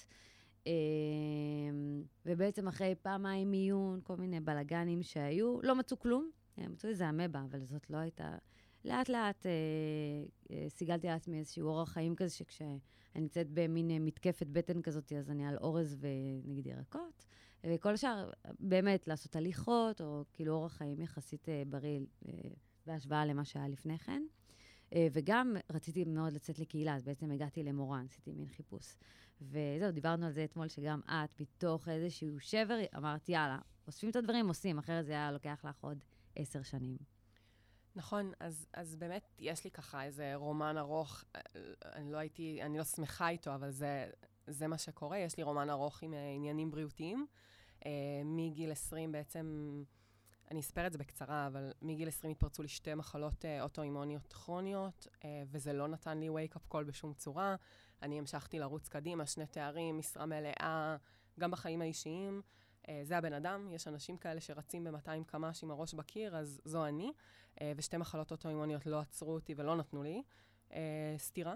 ובעצם 2.26 2.68
אחרי 2.68 2.94
פעמיים 3.02 3.50
מיון, 3.50 4.00
כל 4.02 4.16
מיני 4.16 4.40
בלגנים 4.40 5.02
שהיו, 5.02 5.62
לא 5.62 5.74
מצאו 5.74 5.98
כלום. 5.98 6.30
הם 6.56 6.72
מצאו 6.72 6.90
איזה 6.90 7.08
אמבה, 7.08 7.42
אבל 7.50 7.64
זאת 7.64 7.90
לא 7.90 7.96
הייתה... 7.96 8.36
לאט 8.84 9.08
לאט 9.08 9.46
אה, 9.46 9.50
אה, 10.50 10.66
סיגלתי 10.68 11.06
לעצמי 11.06 11.38
איזשהו 11.38 11.68
אורח 11.68 11.88
חיים 11.92 12.16
כזה, 12.16 12.30
שכשאני 12.30 12.78
נמצאת 13.14 13.46
במין 13.50 13.90
אה, 13.90 13.98
מתקפת 13.98 14.46
בטן 14.46 14.82
כזאת, 14.82 15.12
אז 15.12 15.30
אני 15.30 15.46
על 15.46 15.56
אורז 15.56 15.96
ונגיד 16.00 16.66
ירקות. 16.66 17.24
וכל 17.66 17.94
השאר, 17.94 18.30
באמת, 18.60 19.08
לעשות 19.08 19.36
הליכות, 19.36 20.00
או 20.00 20.24
כאילו 20.32 20.52
אורח 20.52 20.72
חיים 20.72 21.00
יחסית 21.00 21.48
אה, 21.48 21.62
בריא 21.66 22.00
אה, 22.28 22.32
בהשוואה 22.86 23.26
למה 23.26 23.44
שהיה 23.44 23.68
לפני 23.68 23.98
כן. 23.98 24.22
אה, 24.94 25.08
וגם 25.12 25.56
רציתי 25.70 26.04
מאוד 26.04 26.32
לצאת 26.32 26.58
לקהילה, 26.58 26.94
אז 26.94 27.04
בעצם 27.04 27.30
הגעתי 27.30 27.62
למורן, 27.62 28.06
עשיתי 28.10 28.32
מין 28.32 28.48
חיפוש. 28.48 28.96
וזהו, 29.40 29.90
דיברנו 29.92 30.26
על 30.26 30.32
זה 30.32 30.44
אתמול, 30.44 30.68
שגם 30.68 31.00
את, 31.10 31.40
מתוך 31.40 31.88
איזשהו 31.88 32.40
שבר, 32.40 32.78
אמרת, 32.96 33.28
יאללה, 33.28 33.58
אוספים 33.86 34.10
את 34.10 34.16
הדברים, 34.16 34.48
עושים, 34.48 34.78
אחרת 34.78 35.06
זה 35.06 35.12
היה 35.12 35.32
לוקח 35.32 35.64
לך 35.68 35.84
עוד 35.84 36.04
עשר 36.36 36.62
שנים. 36.62 36.96
נכון, 37.96 38.32
אז, 38.40 38.66
אז 38.72 38.96
באמת 38.96 39.34
יש 39.38 39.64
לי 39.64 39.70
ככה 39.70 40.04
איזה 40.04 40.34
רומן 40.34 40.78
ארוך, 40.78 41.24
אה, 41.36 41.40
אני 41.92 42.12
לא 42.12 42.18
הייתי, 42.18 42.62
אני 42.62 42.78
לא 42.78 42.84
שמחה 42.84 43.28
איתו, 43.28 43.54
אבל 43.54 43.70
זה, 43.70 44.10
זה 44.46 44.66
מה 44.66 44.78
שקורה. 44.78 45.18
יש 45.18 45.36
לי 45.36 45.42
רומן 45.42 45.70
ארוך 45.70 46.02
עם 46.02 46.14
אה, 46.14 46.32
עניינים 46.34 46.70
בריאותיים. 46.70 47.26
אה, 47.86 47.90
מגיל 48.24 48.72
20 48.72 49.12
בעצם, 49.12 49.82
אני 50.50 50.60
אספר 50.60 50.86
את 50.86 50.92
זה 50.92 50.98
בקצרה, 50.98 51.46
אבל 51.46 51.72
מגיל 51.82 52.08
20 52.08 52.30
התפרצו 52.30 52.62
לי 52.62 52.68
שתי 52.68 52.94
מחלות 52.94 53.44
אה, 53.44 53.62
אוטואימוניות 53.62 54.26
כרוניות, 54.26 55.08
אה, 55.24 55.42
וזה 55.50 55.72
לא 55.72 55.88
נתן 55.88 56.18
לי 56.18 56.28
wake-up 56.28 56.74
call 56.74 56.84
בשום 56.84 57.14
צורה. 57.14 57.56
אני 58.02 58.18
המשכתי 58.18 58.58
לרוץ 58.58 58.88
קדימה, 58.88 59.26
שני 59.26 59.46
תארים, 59.46 59.98
משרה 59.98 60.26
מלאה, 60.26 60.96
גם 61.40 61.50
בחיים 61.50 61.82
האישיים. 61.82 62.42
אה, 62.88 63.00
זה 63.02 63.18
הבן 63.18 63.32
אדם, 63.32 63.68
יש 63.70 63.88
אנשים 63.88 64.16
כאלה 64.16 64.40
שרצים 64.40 64.84
ב-200 64.84 65.24
קמ"ש 65.26 65.62
עם 65.62 65.70
הראש 65.70 65.94
בקיר, 65.94 66.36
אז 66.36 66.60
זו 66.64 66.86
אני. 66.86 67.12
אה, 67.60 67.72
ושתי 67.76 67.96
מחלות 67.96 68.30
אוטואימוניות 68.30 68.86
לא 68.86 69.00
עצרו 69.00 69.32
אותי 69.32 69.54
ולא 69.56 69.76
נתנו 69.76 70.02
לי 70.02 70.22
אה, 70.72 71.14
סטירה. 71.18 71.54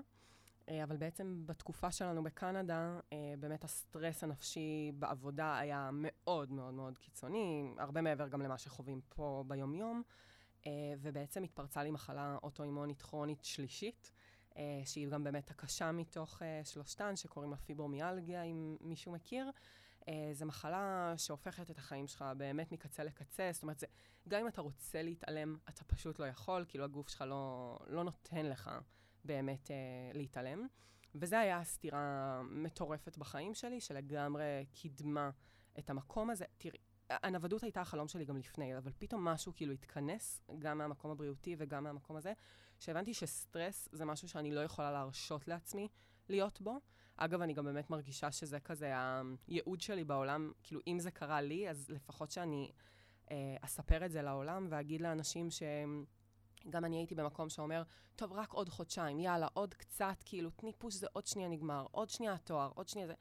אה, 0.69 0.85
אבל 0.85 0.97
בעצם 0.97 1.43
בתקופה 1.47 1.91
שלנו 1.91 2.23
בקנדה, 2.23 3.01
באמת 3.39 3.65
הסטרס 3.65 4.25
הנפשי 4.25 4.93
בעבודה 4.99 5.59
היה 5.59 5.91
מאוד 5.93 6.53
מאוד 6.53 6.75
מאוד 6.75 6.99
קיצוני, 6.99 7.75
הרבה 7.79 8.01
מעבר 8.01 8.29
גם 8.29 8.43
למה 8.43 8.59
שחווים 8.59 9.01
פה 9.09 9.45
ביומיום. 9.47 10.03
ובעצם 11.01 11.43
התפרצה 11.43 11.83
לי 11.83 11.91
מחלה 11.91 12.37
אוטואימונית 12.43 13.03
כרונית 13.03 13.45
שלישית, 13.45 14.13
שהיא 14.85 15.09
גם 15.09 15.25
באמת 15.25 15.51
הקשה 15.51 15.93
מתוך 15.93 16.43
שלושתן, 16.65 17.17
שקוראים 17.17 17.51
לה 17.51 17.57
פיברומיאלגיה, 17.57 18.43
אם 18.43 18.77
מישהו 18.81 19.13
מכיר. 19.13 19.51
אה, 20.09 20.31
זו 20.33 20.47
מחלה 20.47 21.15
שהופכת 21.17 21.71
את 21.71 21.79
החיים 21.79 22.07
שלך 22.07 22.25
באמת 22.37 22.73
מקצה 22.73 23.05
לקצה, 23.05 23.51
זאת 23.53 23.63
אומרת, 23.63 23.79
זה, 23.79 23.87
גם 24.29 24.41
אם 24.41 24.49
אתה 24.49 24.61
רוצה 24.61 25.03
להתעלם, 25.03 25.57
אתה 25.69 25.85
פשוט 25.85 26.19
לא 26.19 26.25
יכול, 26.25 26.65
כאילו 26.69 26.85
הגוף 26.85 27.09
שלך 27.09 27.25
לא, 27.27 27.79
לא 27.87 28.05
נותן 28.05 28.47
לך 28.47 28.71
באמת 29.25 29.71
אה, 29.71 29.77
להתעלם. 30.15 30.67
וזה 31.15 31.39
היה 31.39 31.65
סתירה 31.65 32.43
מטורפת 32.51 33.19
בחיים 33.19 33.55
שלי, 33.55 33.81
שלגמרי 33.81 34.67
קידמה 34.73 35.31
את 35.79 35.91
המקום 35.91 36.31
הזה. 36.31 36.45
תראי, 36.59 36.79
הנוודות 37.11 37.63
הייתה 37.63 37.81
החלום 37.81 38.09
שלי 38.09 38.25
גם 38.25 38.37
לפני, 38.37 38.77
אבל 38.79 38.93
פתאום 38.99 39.25
משהו 39.25 39.53
כאילו 39.57 39.73
התכנס, 39.73 40.43
גם 40.59 40.79
מהמקום 40.79 41.11
הבריאותי 41.11 41.57
וגם 41.59 41.85
מהמקום 41.85 42.17
הזה, 42.17 42.33
שהבנתי 42.79 43.15
שסטרס 43.15 43.89
זה 43.93 44.05
משהו 44.05 44.29
שאני 44.29 44.53
לא 44.53 44.61
יכולה 44.61 44.93
להרשות 44.93 45.49
לעצמי 45.49 45.89
להיות 46.29 46.61
בו. 46.61 46.81
אגב, 47.21 47.43
אני 47.43 47.55
גם 47.55 47.65
באמת 47.65 47.91
מרגישה 47.91 48.33
שזה 48.33 48.61
כזה 48.61 48.93
הייעוד 49.47 49.81
שלי 49.81 50.05
בעולם, 50.05 50.53
כאילו, 50.63 50.81
אם 50.87 50.99
זה 50.99 51.11
קרה 51.11 51.41
לי, 51.41 51.71
אז 51.71 51.91
לפחות 51.91 52.31
שאני 52.31 52.71
אה, 53.31 53.57
אספר 53.61 54.05
את 54.05 54.11
זה 54.11 54.23
לעולם 54.23 54.67
ואגיד 54.71 55.01
לאנשים 55.01 55.51
שהם... 55.51 56.05
גם 56.71 56.85
אני 56.85 56.97
הייתי 56.97 57.15
במקום 57.15 57.49
שאומר, 57.49 57.83
טוב, 58.17 58.33
רק 58.33 58.53
עוד 58.53 58.69
חודשיים, 58.69 59.21
יאללה, 59.21 59.47
עוד 59.53 59.75
קצת, 59.75 60.23
כאילו, 60.25 60.51
תני 60.51 60.73
פוש, 60.79 60.95
זה 60.95 61.07
עוד 61.13 61.27
שנייה 61.27 61.49
נגמר, 61.49 61.87
עוד 61.91 62.11
שנייה 62.11 62.33
התואר, 62.33 62.71
עוד 62.75 62.89
שנייה 62.89 63.07
זה... 63.07 63.15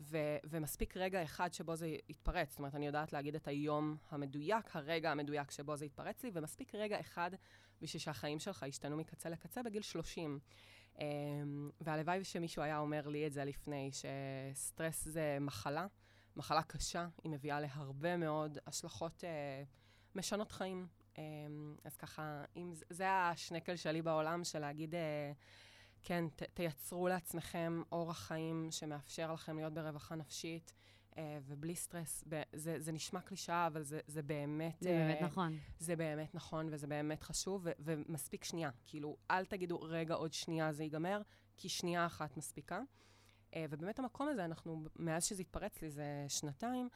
ו- 0.00 0.36
ומספיק 0.44 0.96
רגע 0.96 1.22
אחד 1.22 1.52
שבו 1.52 1.76
זה 1.76 1.96
יתפרץ. 2.08 2.50
זאת 2.50 2.58
אומרת, 2.58 2.74
אני 2.74 2.86
יודעת 2.86 3.12
להגיד 3.12 3.34
את 3.34 3.48
היום 3.48 3.96
המדויק, 4.10 4.76
הרגע 4.76 5.10
המדויק 5.10 5.50
שבו 5.50 5.76
זה 5.76 5.84
יתפרץ 5.84 6.24
לי, 6.24 6.30
ומספיק 6.34 6.74
רגע 6.74 7.00
אחד 7.00 7.30
בשביל 7.80 8.00
שהחיים 8.00 8.38
שלך 8.38 8.64
ישתנו 8.68 8.96
מקצה 8.96 9.28
לקצה 9.28 9.62
בגיל 9.62 9.82
30. 9.82 10.38
Um, 10.98 11.00
והלוואי 11.80 12.24
שמישהו 12.24 12.62
היה 12.62 12.78
אומר 12.78 13.08
לי 13.08 13.26
את 13.26 13.32
זה 13.32 13.44
לפני, 13.44 13.90
שסטרס 13.92 15.04
זה 15.04 15.38
מחלה, 15.40 15.86
מחלה 16.36 16.62
קשה, 16.62 17.08
היא 17.24 17.32
מביאה 17.32 17.60
להרבה 17.60 18.16
מאוד 18.16 18.58
השלכות 18.66 19.24
אה, 19.24 19.62
משנות 20.14 20.52
חיים. 20.52 20.86
אה, 21.18 21.22
אז 21.84 21.96
ככה, 21.96 22.44
אם 22.56 22.74
זה, 22.74 22.84
זה 22.90 23.10
השנקל 23.10 23.76
שלי 23.76 24.02
בעולם, 24.02 24.44
של 24.44 24.58
להגיד, 24.58 24.94
אה, 24.94 25.32
כן, 26.02 26.24
ת, 26.36 26.42
תייצרו 26.42 27.08
לעצמכם 27.08 27.82
אורח 27.92 28.18
חיים 28.18 28.68
שמאפשר 28.70 29.32
לכם 29.32 29.56
להיות 29.56 29.74
ברווחה 29.74 30.14
נפשית. 30.14 30.74
אה, 31.16 31.38
ובלי 31.46 31.76
סטרס, 31.76 32.24
זה, 32.52 32.80
זה 32.80 32.92
נשמע 32.92 33.20
קלישאה, 33.20 33.66
אבל 33.66 33.82
זה, 33.82 34.00
זה 34.06 34.22
באמת... 34.22 34.76
זה 34.80 34.88
באמת 34.88 35.22
אה, 35.22 35.26
נכון. 35.26 35.58
זה 35.78 35.96
באמת 35.96 36.34
נכון 36.34 36.68
וזה 36.70 36.86
באמת 36.86 37.22
חשוב, 37.22 37.60
ו- 37.64 37.70
ומספיק 37.78 38.44
שנייה. 38.44 38.70
כאילו, 38.86 39.16
אל 39.30 39.44
תגידו, 39.44 39.80
רגע, 39.82 40.14
עוד 40.14 40.32
שנייה 40.32 40.72
זה 40.72 40.82
ייגמר, 40.82 41.22
כי 41.56 41.68
שנייה 41.68 42.06
אחת 42.06 42.36
מספיקה. 42.36 42.80
Uh, 43.50 43.54
ובאמת 43.70 43.98
המקום 43.98 44.28
הזה, 44.28 44.44
אנחנו, 44.44 44.84
מאז 44.96 45.24
שזה 45.24 45.42
התפרץ 45.42 45.82
לי, 45.82 45.90
זה 45.90 46.24
שנתיים, 46.28 46.88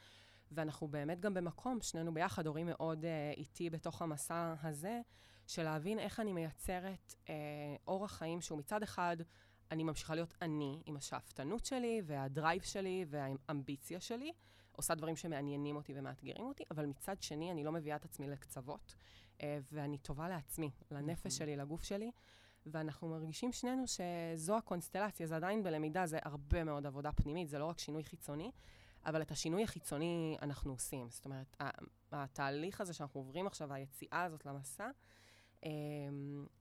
ואנחנו 0.52 0.88
באמת 0.88 1.20
גם 1.20 1.34
במקום, 1.34 1.80
שנינו 1.80 2.14
ביחד, 2.14 2.46
הורים 2.46 2.66
מאוד 2.66 3.04
uh, 3.04 3.38
איתי 3.38 3.70
בתוך 3.70 4.02
המסע 4.02 4.54
הזה, 4.62 5.00
של 5.46 5.62
להבין 5.62 5.98
איך 5.98 6.20
אני 6.20 6.32
מייצרת 6.32 7.14
uh, 7.24 7.28
אורח 7.86 8.12
חיים 8.12 8.40
שהוא 8.40 8.58
מצד 8.58 8.82
אחד, 8.82 9.16
אני 9.72 9.82
ממשיכה 9.84 10.14
להיות 10.14 10.34
אני, 10.42 10.82
עם 10.86 10.96
השאפתנות 10.96 11.64
שלי, 11.64 12.02
והדרייב 12.04 12.62
שלי, 12.62 13.04
והאמביציה 13.08 14.00
שלי, 14.00 14.32
עושה 14.72 14.94
דברים 14.94 15.16
שמעניינים 15.16 15.76
אותי 15.76 15.92
ומאתגרים 15.96 16.46
אותי, 16.46 16.64
אבל 16.70 16.86
מצד 16.86 17.22
שני, 17.22 17.50
אני 17.50 17.64
לא 17.64 17.72
מביאה 17.72 17.96
את 17.96 18.04
עצמי 18.04 18.28
לקצוות, 18.28 18.94
אה, 19.42 19.58
ואני 19.72 19.98
טובה 19.98 20.28
לעצמי, 20.28 20.70
לנפש 20.90 21.26
נכון. 21.26 21.30
שלי, 21.30 21.56
לגוף 21.56 21.82
שלי, 21.82 22.10
ואנחנו 22.66 23.08
מרגישים 23.08 23.52
שנינו 23.52 23.84
שזו 23.86 24.56
הקונסטלציה, 24.56 25.26
זה 25.26 25.36
עדיין 25.36 25.62
בלמידה, 25.62 26.06
זה 26.06 26.18
הרבה 26.22 26.64
מאוד 26.64 26.86
עבודה 26.86 27.12
פנימית, 27.12 27.48
זה 27.48 27.58
לא 27.58 27.64
רק 27.64 27.78
שינוי 27.78 28.04
חיצוני, 28.04 28.50
אבל 29.06 29.22
את 29.22 29.30
השינוי 29.30 29.64
החיצוני 29.64 30.36
אנחנו 30.42 30.72
עושים. 30.72 31.10
זאת 31.10 31.24
אומרת, 31.24 31.56
התהליך 32.12 32.80
הזה 32.80 32.94
שאנחנו 32.94 33.20
עוברים 33.20 33.46
עכשיו, 33.46 33.72
היציאה 33.72 34.22
הזאת 34.22 34.46
למסע, 34.46 34.90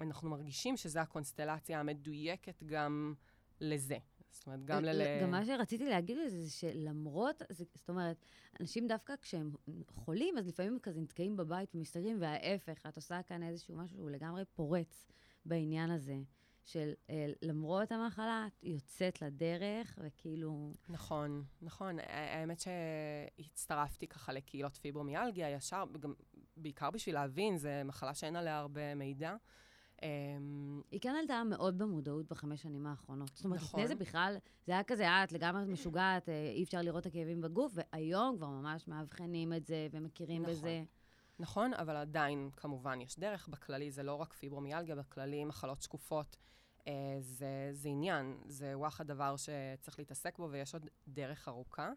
אנחנו 0.02 0.30
מרגישים 0.30 0.78
שזו 0.78 1.00
הקונסטלציה 1.00 1.80
המדויקת 1.80 2.64
גם 2.64 3.14
לזה. 3.62 3.98
זאת 4.32 4.48
אומרת, 4.48 4.66
גם 4.66 4.84
ל... 4.84 5.02
אה, 5.02 5.20
גם 5.22 5.32
מה 5.32 5.46
שרציתי 5.46 5.90
להגיד 5.90 6.18
לזה, 6.18 6.42
זה 6.42 6.52
שלמרות, 6.52 7.42
זאת 7.50 7.90
אומרת, 7.90 8.26
אנשים 8.60 8.88
דווקא 8.88 9.14
כשהם 9.22 9.52
חולים, 9.88 10.38
אז 10.38 10.48
לפעמים 10.48 10.74
הם 10.74 10.80
כזה 10.80 11.02
נתקעים 11.02 11.38
בבית 11.38 11.76
ומסתגרים, 11.76 12.18
וההפך, 12.22 12.86
את 12.90 12.96
עושה 12.96 13.24
כאן 13.24 13.44
איזשהו 13.44 13.76
משהו 13.76 13.98
שהוא 13.98 14.10
לגמרי 14.10 14.46
פורץ 14.46 15.08
בעניין 15.46 15.92
הזה, 15.92 16.18
של 16.66 16.94
אה, 17.10 17.32
למרות 17.42 17.92
המחלה, 17.92 18.48
את 18.48 18.64
יוצאת 18.64 19.22
לדרך, 19.22 20.00
וכאילו... 20.02 20.74
נכון, 20.90 21.44
נכון. 21.62 22.00
האמת 22.00 22.60
שהצטרפתי 22.60 24.08
ככה 24.08 24.34
לקהילות 24.34 24.78
פיברומיאלגיה 24.78 25.50
ישר, 25.50 25.84
גם 26.00 26.14
בעיקר 26.62 26.92
בשביל 26.92 27.16
להבין, 27.16 27.58
זו 27.58 27.70
מחלה 27.86 28.14
שאין 28.14 28.36
עליה 28.36 28.58
הרבה 28.58 28.96
מידע. 28.96 29.36
אמ, 30.02 30.82
היא 30.92 31.02
כן 31.02 31.16
עלתה 31.22 31.44
מאוד 31.44 31.78
במודעות 31.78 32.28
בחמש 32.28 32.62
שנים 32.62 32.88
האחרונות. 32.88 33.30
זאת 33.36 33.46
אומרת, 33.46 33.60
נכון. 33.60 33.80
לפני 33.80 33.88
זה 33.88 33.96
בכלל, 33.96 34.38
זה 34.68 34.72
היה 34.72 34.84
כזה, 34.84 35.08
את 35.24 35.32
לגמרי 35.32 35.66
משוגעת, 35.66 36.30
אה, 36.30 36.52
אי 36.56 36.64
אפשר 36.64 36.82
לראות 36.82 37.08
את 37.08 37.12
הכאבים 37.12 37.42
בגוף, 37.42 37.74
והיום 37.76 38.38
כבר 38.38 38.48
ממש 38.48 38.88
מאבחנים 38.88 39.54
את 39.54 39.66
זה 39.66 39.88
ומכירים 39.92 40.42
נכון. 40.42 40.54
בזה. 40.54 40.84
נכון, 41.40 41.74
אבל 41.74 41.96
עדיין, 41.96 42.50
כמובן, 42.58 43.02
יש 43.02 43.20
דרך. 43.20 43.48
בכללי 43.48 43.92
זה 43.92 44.04
לא 44.04 44.16
רק 44.16 44.34
פיברומיאלגיה, 44.34 44.96
בכללי 44.96 45.46
מחלות 45.46 45.82
שקופות. 45.82 46.38
אה, 46.88 46.94
זה, 47.20 47.70
זה 47.72 47.90
עניין, 47.90 48.38
זה 48.46 48.78
וואחד 48.78 49.08
דבר 49.08 49.36
שצריך 49.38 50.00
להתעסק 50.00 50.38
בו, 50.38 50.48
ויש 50.52 50.74
עוד 50.74 50.88
דרך 51.08 51.48
ארוכה. 51.48 51.92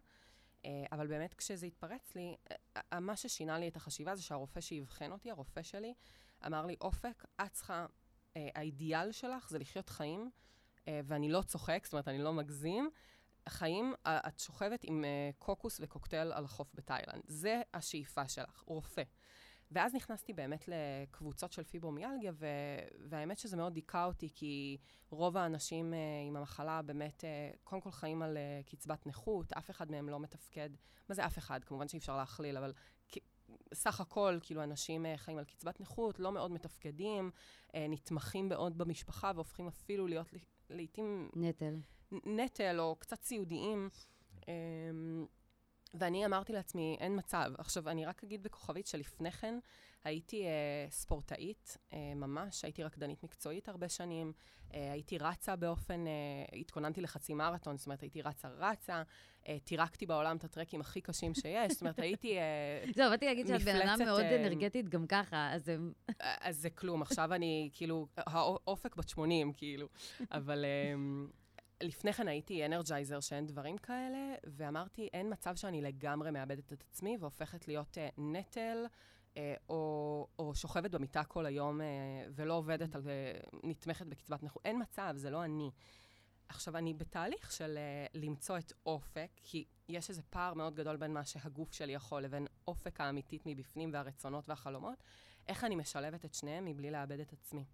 אה, 0.65 0.85
אבל 0.91 1.07
באמת, 1.07 1.33
כשזה 1.33 1.65
התפרץ 1.65 2.15
לי, 2.15 2.35
אה, 2.93 2.99
מה 2.99 3.15
ששינה 3.15 3.59
לי 3.59 3.67
את 3.67 3.75
החשיבה 3.75 4.15
זה 4.15 4.21
שהרופא 4.21 4.61
שאבחן 4.61 5.11
אותי, 5.11 5.31
הרופא 5.31 5.61
שלי, 5.63 5.93
אמר 6.45 6.65
לי, 6.65 6.75
אופק, 6.81 7.25
את 7.45 7.51
צריכה, 7.51 7.85
אה, 8.37 8.47
האידיאל 8.55 9.11
שלך 9.11 9.49
זה 9.49 9.59
לחיות 9.59 9.89
חיים, 9.89 10.29
אה, 10.87 11.01
ואני 11.05 11.29
לא 11.29 11.41
צוחק, 11.41 11.81
זאת 11.83 11.93
אומרת, 11.93 12.07
אני 12.07 12.17
לא 12.17 12.33
מגזים. 12.33 12.89
חיים, 13.49 13.93
אה, 14.07 14.19
את 14.27 14.39
שוכבת 14.39 14.79
עם 14.83 15.05
אה, 15.05 15.29
קוקוס 15.39 15.79
וקוקטייל 15.83 16.31
על 16.31 16.45
החוף 16.45 16.71
בתאילנד. 16.73 17.21
זה 17.27 17.61
השאיפה 17.73 18.27
שלך, 18.27 18.63
רופא. 18.67 19.03
ואז 19.71 19.95
נכנסתי 19.95 20.33
באמת 20.33 20.65
לקבוצות 20.67 21.51
של 21.51 21.63
פיברומיאלגיה, 21.63 22.31
ו- 22.35 22.47
והאמת 23.09 23.37
שזה 23.37 23.57
מאוד 23.57 23.73
דיכא 23.73 24.05
אותי, 24.05 24.29
כי 24.35 24.77
רוב 25.09 25.37
האנשים 25.37 25.93
uh, 25.93 26.27
עם 26.27 26.35
המחלה 26.35 26.81
באמת, 26.81 27.23
uh, 27.23 27.57
קודם 27.63 27.81
כל 27.81 27.91
חיים 27.91 28.21
על 28.21 28.37
uh, 28.37 28.69
קצבת 28.69 29.07
נכות, 29.07 29.53
אף 29.53 29.69
אחד 29.69 29.91
מהם 29.91 30.09
לא 30.09 30.19
מתפקד. 30.19 30.69
מה 31.09 31.15
זה 31.15 31.25
אף 31.25 31.37
אחד? 31.37 31.63
כמובן 31.63 31.87
שאי 31.87 31.99
אפשר 31.99 32.17
להכליל, 32.17 32.57
אבל 32.57 32.73
סך 33.73 34.01
הכל, 34.01 34.37
כאילו, 34.41 34.63
אנשים 34.63 35.05
חיים 35.15 35.37
על 35.37 35.45
קצבת 35.45 35.81
נכות, 35.81 36.19
לא 36.19 36.31
מאוד 36.31 36.51
מתפקדים, 36.51 37.31
נתמכים 37.73 38.49
מאוד 38.49 38.77
במשפחה, 38.77 39.31
והופכים 39.35 39.67
אפילו 39.67 40.07
להיות 40.07 40.33
לעתים 40.69 41.29
נטל. 41.35 41.75
נטל 42.11 42.79
או 42.79 42.95
קצת 42.95 43.21
סיעודיים. 43.23 43.89
ואני 45.99 46.25
אמרתי 46.25 46.53
לעצמי, 46.53 46.97
אין 46.99 47.17
מצב. 47.17 47.51
עכשיו, 47.57 47.89
אני 47.89 48.05
רק 48.05 48.23
אגיד 48.23 48.43
בכוכבית 48.43 48.87
שלפני 48.87 49.31
כן 49.31 49.59
הייתי 50.03 50.45
אה, 50.45 50.87
ספורטאית, 50.89 51.77
אה, 51.93 52.13
ממש, 52.15 52.63
הייתי 52.63 52.83
רקדנית 52.83 53.23
מקצועית 53.23 53.69
הרבה 53.69 53.89
שנים, 53.89 54.33
אה, 54.73 54.91
הייתי 54.91 55.17
רצה 55.17 55.55
באופן, 55.55 56.07
אה, 56.07 56.57
התכוננתי 56.59 57.01
לחצי 57.01 57.33
מרתון, 57.33 57.77
זאת 57.77 57.85
אומרת, 57.85 58.01
הייתי 58.01 58.21
רצה-רצה, 58.21 59.03
אה, 59.47 59.57
טירקתי 59.63 60.05
בעולם 60.05 60.37
את 60.37 60.43
הטרקים 60.43 60.81
הכי 60.81 61.01
קשים 61.01 61.33
שיש, 61.33 61.71
זאת 61.71 61.81
אומרת, 61.81 61.99
הייתי... 61.99 62.37
אה, 62.37 62.85
זהו, 62.95 63.09
באתי 63.09 63.25
להגיד 63.25 63.47
שאת 63.47 63.61
בן 63.61 63.81
אדם 63.81 64.05
מאוד 64.05 64.23
אה, 64.23 64.35
אנרגטית 64.35 64.89
גם 64.89 65.07
ככה, 65.07 65.53
אז 65.53 65.69
הם... 65.69 65.93
אז 66.19 66.57
זה 66.57 66.69
כלום, 66.69 67.01
עכשיו 67.01 67.33
אני, 67.33 67.69
כאילו, 67.73 68.07
האופק 68.17 68.95
בת 68.95 69.09
80, 69.09 69.53
כאילו. 69.53 69.87
אבל 70.31 70.65
um, 70.95 71.44
לפני 71.83 72.13
כן 72.13 72.27
הייתי 72.27 72.65
אנרג'ייזר 72.65 73.19
שאין 73.19 73.45
דברים 73.45 73.77
כאלה, 73.77 74.35
ואמרתי, 74.43 75.09
אין 75.13 75.33
מצב 75.33 75.55
שאני 75.55 75.81
לגמרי 75.81 76.31
מאבדת 76.31 76.73
את 76.73 76.83
עצמי 76.89 77.17
והופכת 77.19 77.67
להיות 77.67 77.97
uh, 77.97 78.21
נטל, 78.21 78.85
uh, 79.33 79.37
או, 79.69 80.27
או 80.39 80.55
שוכבת 80.55 80.91
במיטה 80.91 81.23
כל 81.23 81.45
היום 81.45 81.81
uh, 81.81 81.83
ולא 82.35 82.53
עובדת 82.53 82.95
על... 82.95 83.01
Uh, 83.01 83.57
נתמכת 83.63 84.05
בקצבת 84.05 84.43
נכות. 84.43 84.61
אין 84.65 84.81
מצב, 84.81 85.13
זה 85.15 85.29
לא 85.29 85.43
אני. 85.43 85.71
עכשיו, 86.49 86.77
אני 86.77 86.93
בתהליך 86.93 87.51
של 87.51 87.77
uh, 87.77 88.17
למצוא 88.17 88.57
את 88.57 88.73
אופק, 88.85 89.29
כי 89.43 89.65
יש 89.89 90.09
איזה 90.09 90.21
פער 90.21 90.53
מאוד 90.53 90.75
גדול 90.75 90.97
בין 90.97 91.13
מה 91.13 91.25
שהגוף 91.25 91.73
שלי 91.73 91.93
יכול 91.93 92.21
לבין 92.21 92.47
אופק 92.67 93.01
האמיתית 93.01 93.43
מבפנים 93.45 93.89
והרצונות 93.93 94.49
והחלומות. 94.49 95.03
איך 95.47 95.63
אני 95.63 95.75
משלבת 95.75 96.25
את 96.25 96.33
שניהם 96.33 96.65
מבלי 96.65 96.91
לאבד 96.91 97.19
את 97.19 97.33
עצמי. 97.33 97.65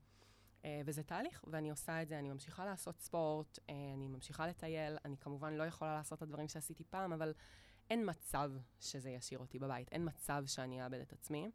Uh, 0.61 0.63
וזה 0.85 1.03
תהליך, 1.03 1.43
ואני 1.47 1.69
עושה 1.69 2.01
את 2.01 2.07
זה, 2.07 2.19
אני 2.19 2.29
ממשיכה 2.29 2.65
לעשות 2.65 2.99
ספורט, 2.99 3.57
uh, 3.57 3.61
אני 3.93 4.07
ממשיכה 4.07 4.47
לטייל, 4.47 4.97
אני 5.05 5.17
כמובן 5.17 5.53
לא 5.53 5.63
יכולה 5.63 5.93
לעשות 5.93 6.17
את 6.17 6.23
הדברים 6.23 6.47
שעשיתי 6.47 6.83
פעם, 6.83 7.13
אבל 7.13 7.33
אין 7.89 8.09
מצב 8.09 8.51
שזה 8.79 9.09
ישאיר 9.09 9.39
אותי 9.39 9.59
בבית, 9.59 9.91
אין 9.91 10.07
מצב 10.07 10.43
שאני 10.45 10.83
אאבד 10.83 10.99
את 10.99 11.13
עצמי. 11.13 11.51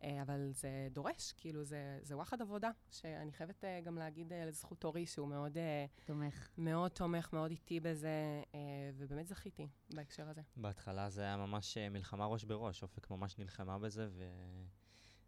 Uh, 0.00 0.04
אבל 0.22 0.50
זה 0.52 0.88
דורש, 0.90 1.32
כאילו, 1.36 1.64
זה, 1.64 1.98
זה 2.02 2.16
וואחד 2.16 2.42
עבודה, 2.42 2.70
שאני 2.90 3.32
חייבת 3.32 3.64
uh, 3.64 3.84
גם 3.84 3.98
להגיד 3.98 4.32
uh, 4.32 4.34
לזכות 4.34 4.84
אורי, 4.84 5.06
שהוא 5.06 5.28
מאוד, 5.28 5.56
uh, 5.56 6.04
תומך. 6.06 6.48
מאוד 6.58 6.90
תומך, 6.90 7.32
מאוד 7.32 7.50
איטי 7.50 7.80
בזה, 7.80 8.42
uh, 8.52 8.54
ובאמת 8.94 9.26
זכיתי 9.26 9.68
בהקשר 9.94 10.28
הזה. 10.28 10.40
בהתחלה 10.56 11.10
זה 11.10 11.22
היה 11.22 11.36
ממש 11.36 11.76
אה, 11.76 11.88
מלחמה 11.88 12.26
ראש 12.26 12.44
בראש, 12.44 12.82
אופק 12.82 13.10
ממש 13.10 13.38
נלחמה 13.38 13.78
בזה, 13.78 14.08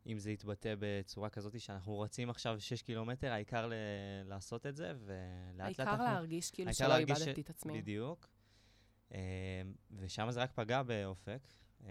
ואם 0.07 0.19
זה 0.19 0.31
יתבטא 0.31 0.75
בצורה 0.79 1.31
כזאת 1.31 1.61
שאנחנו 1.61 2.01
רצים 2.01 2.31
עכשיו 2.31 2.61
6 2.61 2.83
קילומטר, 2.83 3.33
העיקר 3.33 3.67
ל- 3.67 3.73
לעשות 4.25 4.67
את 4.67 4.77
זה, 4.77 4.93
ולאט 4.99 5.57
לאט 5.57 5.81
העיקר 5.81 5.83
אנחנו... 5.93 6.05
להרגיש 6.05 6.51
כאילו 6.51 6.69
העיקר 6.69 6.85
שלא 6.85 6.89
להרגיש 6.95 7.19
ש- 7.19 7.23
איבדתי 7.23 7.41
את 7.41 7.51
עצמי. 7.51 7.81
בדיוק. 7.81 8.29
אה, 9.15 9.63
ושם 9.97 10.31
זה 10.31 10.43
רק 10.43 10.53
פגע 10.53 10.83
באופק. 10.83 11.49
אה, 11.85 11.89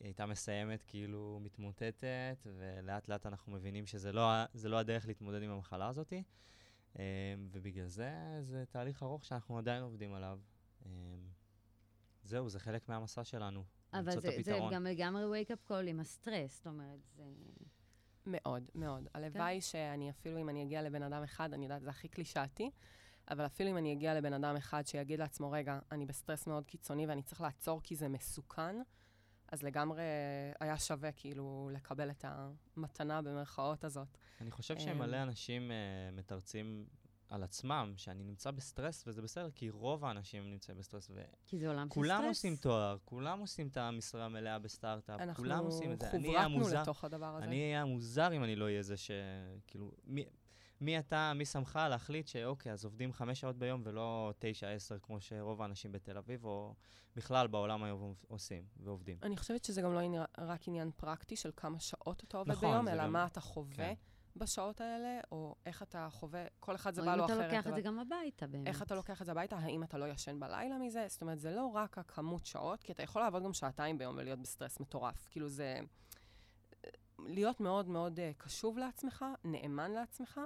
היא 0.00 0.06
הייתה 0.06 0.26
מסיימת 0.26 0.82
כאילו 0.86 1.38
מתמוטטת, 1.42 2.46
ולאט 2.46 3.08
לאט 3.08 3.26
אנחנו 3.26 3.52
מבינים 3.52 3.86
שזה 3.86 4.12
לא, 4.12 4.30
לא 4.64 4.78
הדרך 4.78 5.06
להתמודד 5.06 5.42
עם 5.42 5.50
המחלה 5.50 5.88
הזאת. 5.88 6.12
אה, 6.98 7.04
ובגלל 7.50 7.86
זה 7.86 8.12
זה 8.42 8.64
תהליך 8.70 9.02
ארוך 9.02 9.24
שאנחנו 9.24 9.58
עדיין 9.58 9.82
עובדים 9.82 10.14
עליו. 10.14 10.40
זהו, 12.24 12.48
זה 12.48 12.60
חלק 12.60 12.88
מהמסע 12.88 13.24
שלנו. 13.24 13.64
אבל 13.92 14.20
זה, 14.20 14.30
זה. 14.42 14.58
גם 14.72 14.84
לגמרי 14.84 15.42
wake-up 15.42 15.70
call 15.70 15.86
עם 15.88 16.00
הסטרס, 16.00 16.56
זאת 16.56 16.66
אומרת, 16.66 16.98
זה... 17.16 17.24
מאוד, 18.26 18.64
מאוד. 18.74 19.08
הלוואי 19.14 19.60
שאני 19.60 20.10
אפילו 20.10 20.40
אם 20.40 20.48
אני 20.48 20.62
אגיע 20.62 20.82
לבן 20.82 21.02
אדם 21.02 21.22
אחד, 21.22 21.52
אני 21.52 21.64
יודעת, 21.64 21.82
זה 21.82 21.90
הכי 21.90 22.08
קלישאתי, 22.08 22.70
אבל 23.30 23.46
אפילו 23.46 23.70
אם 23.70 23.76
אני 23.76 23.92
אגיע 23.92 24.14
לבן 24.14 24.32
אדם 24.32 24.56
אחד 24.56 24.86
שיגיד 24.86 25.18
לעצמו, 25.18 25.50
רגע, 25.50 25.78
אני 25.92 26.06
בסטרס 26.06 26.46
מאוד 26.46 26.66
קיצוני 26.66 27.06
ואני 27.06 27.22
צריך 27.22 27.40
לעצור 27.40 27.80
כי 27.82 27.96
זה 27.96 28.08
מסוכן, 28.08 28.76
אז 29.52 29.62
לגמרי 29.62 30.02
היה 30.60 30.78
שווה 30.78 31.12
כאילו 31.12 31.70
לקבל 31.72 32.10
את 32.10 32.24
המתנה 32.28 33.22
במרכאות 33.22 33.84
הזאת. 33.84 34.18
אני 34.40 34.50
חושב 34.50 34.74
אמ, 34.74 34.80
שמלא 34.80 35.22
אנשים 35.22 35.70
uh, 35.70 36.16
מתרצים 36.16 36.86
על 37.32 37.42
עצמם, 37.42 37.92
שאני 37.96 38.24
נמצא 38.24 38.50
בסטרס, 38.50 39.04
וזה 39.06 39.22
בסדר, 39.22 39.50
כי 39.50 39.70
רוב 39.70 40.04
האנשים 40.04 40.50
נמצאים 40.50 40.78
בסטרס, 40.78 41.10
כי 41.46 41.58
זה 41.58 41.68
עולם 41.68 41.86
של 41.86 41.92
סטרס. 41.92 42.04
וכולם 42.04 42.24
עושים 42.24 42.56
תואר, 42.56 42.96
כולם 43.04 43.40
עושים 43.40 43.68
את 43.68 43.76
המשרה 43.76 44.24
המלאה 44.24 44.58
בסטארט-אפ, 44.58 45.36
כולם 45.36 45.64
עושים 45.64 45.92
את 45.92 46.00
זה. 46.00 46.10
אנחנו 46.10 46.58
חוברתנו 46.64 46.80
לתוך 46.82 47.04
הדבר 47.04 47.36
הזה. 47.36 47.44
אני 47.44 47.62
אהיה 47.62 47.82
המוזר 47.82 48.36
אם 48.36 48.44
אני 48.44 48.56
לא 48.56 48.64
אהיה 48.64 48.82
זה 48.82 48.96
ש... 48.96 49.10
כאילו, 49.66 49.92
מי, 50.04 50.24
מי 50.80 50.98
אתה, 50.98 51.32
מי 51.34 51.44
שמך 51.44 51.78
להחליט 51.90 52.26
שאוקיי, 52.26 52.72
אז 52.72 52.84
עובדים 52.84 53.12
חמש 53.12 53.40
שעות 53.40 53.56
ביום 53.56 53.82
ולא 53.84 54.32
תשע, 54.38 54.68
עשר, 54.68 54.98
כמו 54.98 55.20
שרוב 55.20 55.62
האנשים 55.62 55.92
בתל 55.92 56.16
אביב, 56.16 56.44
או 56.44 56.74
בכלל 57.16 57.46
בעולם 57.46 57.82
היום 57.82 58.14
עושים 58.28 58.64
ועובדים. 58.76 59.18
אני 59.22 59.36
חושבת 59.36 59.64
שזה 59.64 59.82
גם 59.82 59.94
לא 59.94 60.00
רק 60.38 60.68
עניין 60.68 60.90
פרקטי 60.96 61.36
של 61.36 61.50
כמה 61.56 61.80
שעות 61.80 62.24
אתה 62.24 62.38
עובד 62.38 62.50
נכון, 62.50 62.70
ביום, 62.70 62.88
אלא 62.88 63.04
גם... 63.04 63.12
מה 63.12 63.26
אתה 63.26 63.40
חווה. 63.40 63.76
כן. 63.76 63.94
בשעות 64.36 64.80
האלה, 64.80 65.20
או 65.32 65.54
איך 65.66 65.82
אתה 65.82 66.08
חווה, 66.10 66.44
כל 66.60 66.74
אחד 66.74 66.94
זה 66.94 67.02
בא 67.02 67.16
לו 67.16 67.24
אחרת. 67.24 67.36
או 67.38 67.42
אם 67.42 67.48
אתה 67.48 67.56
לוקח. 67.56 67.68
את 67.68 67.74
זה 67.74 67.80
גם 67.80 67.98
הביתה, 67.98 68.46
באמת. 68.46 68.66
איך 68.66 68.82
אתה 68.82 68.94
לוקח 68.94 69.20
את 69.20 69.26
זה 69.26 69.32
הביתה, 69.32 69.56
האם 69.56 69.82
אתה 69.82 69.98
לא 69.98 70.08
ישן 70.08 70.40
בלילה 70.40 70.78
מזה? 70.78 71.04
זאת 71.08 71.22
אומרת, 71.22 71.40
זה 71.40 71.50
לא 71.50 71.66
רק 71.66 71.98
הכמות 71.98 72.46
שעות, 72.46 72.82
כי 72.82 72.92
אתה 72.92 73.02
יכול 73.02 73.22
לעבוד 73.22 73.42
גם 73.44 73.52
שעתיים 73.52 73.98
ביום 73.98 74.16
ולהיות 74.18 74.38
בסטרס 74.38 74.80
מטורף. 74.80 75.26
כאילו 75.30 75.48
זה... 75.48 75.80
להיות 77.18 77.60
מאוד 77.60 77.88
מאוד 77.88 78.18
uh, 78.18 78.22
קשוב 78.38 78.78
לעצמך, 78.78 79.24
נאמן 79.44 79.90
לעצמך, 79.90 80.40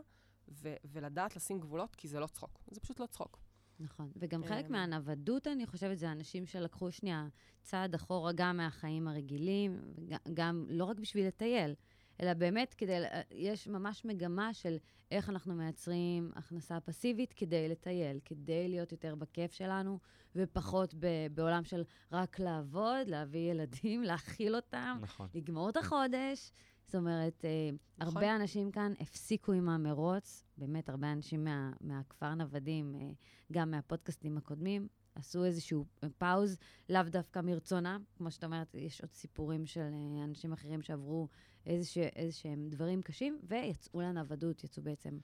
ו- 0.48 0.76
ולדעת 0.84 1.36
לשים 1.36 1.60
גבולות, 1.60 1.96
כי 1.96 2.08
זה 2.08 2.20
לא 2.20 2.26
צחוק. 2.26 2.60
זה 2.70 2.80
פשוט 2.80 3.00
לא 3.00 3.06
צחוק. 3.06 3.38
נכון, 3.80 4.10
וגם 4.16 4.44
חלק 4.44 4.66
אמ. 4.66 4.72
מהנוודות, 4.72 5.46
אני 5.46 5.66
חושבת, 5.66 5.98
זה 5.98 6.12
אנשים 6.12 6.46
שלקחו 6.46 6.92
שנייה 6.92 7.26
צעד 7.62 7.94
אחורה 7.94 8.32
גם 8.32 8.56
מהחיים 8.56 9.08
הרגילים, 9.08 9.80
גם 10.34 10.66
לא 10.68 10.84
רק 10.84 10.98
בשביל 10.98 11.26
לטייל, 11.26 11.74
אלא 12.20 12.34
באמת 12.34 12.74
כדי, 12.74 13.02
יש 13.30 13.68
ממש 13.68 14.04
מגמה 14.04 14.54
של 14.54 14.76
איך 15.10 15.30
אנחנו 15.30 15.54
מייצרים 15.54 16.30
הכנסה 16.34 16.80
פסיבית 16.80 17.32
כדי 17.32 17.68
לטייל, 17.68 18.18
כדי 18.24 18.68
להיות 18.68 18.92
יותר 18.92 19.14
בכיף 19.14 19.52
שלנו, 19.52 19.98
ופחות 20.36 20.94
ב, 20.94 21.06
בעולם 21.34 21.64
של 21.64 21.84
רק 22.12 22.38
לעבוד, 22.38 23.08
להביא 23.08 23.50
ילדים, 23.50 24.02
להאכיל 24.08 24.56
אותם, 24.56 24.98
נכון. 25.02 25.28
לגמור 25.34 25.68
את 25.68 25.76
החודש. 25.76 26.52
זאת 26.86 26.94
אומרת, 26.94 27.44
אה, 27.44 27.70
נכון. 27.98 28.16
הרבה 28.16 28.36
אנשים 28.36 28.70
כאן 28.70 28.92
הפסיקו 29.00 29.52
עם 29.52 29.68
המרוץ, 29.68 30.44
באמת, 30.58 30.88
הרבה 30.88 31.12
אנשים 31.12 31.44
מה, 31.44 31.72
מהכפר 31.80 32.34
נוודים, 32.34 32.94
אה, 32.94 33.10
גם 33.52 33.70
מהפודקאסטים 33.70 34.38
הקודמים, 34.38 34.88
עשו 35.14 35.44
איזשהו 35.44 35.84
פאוז, 36.18 36.58
לאו 36.88 37.02
דווקא 37.02 37.40
מרצונם. 37.40 38.02
כמו 38.16 38.30
שאת 38.30 38.44
אומרת, 38.44 38.74
יש 38.74 39.00
עוד 39.00 39.12
סיפורים 39.12 39.66
של 39.66 39.80
אה, 39.80 40.24
אנשים 40.24 40.52
אחרים 40.52 40.82
שעברו 40.82 41.28
איזשהם 42.16 42.68
דברים 42.68 43.02
קשים, 43.02 43.40
ויצאו 43.48 44.00
לנוודות, 44.00 44.64
יצאו 44.64 44.82
בעצם 44.82 45.18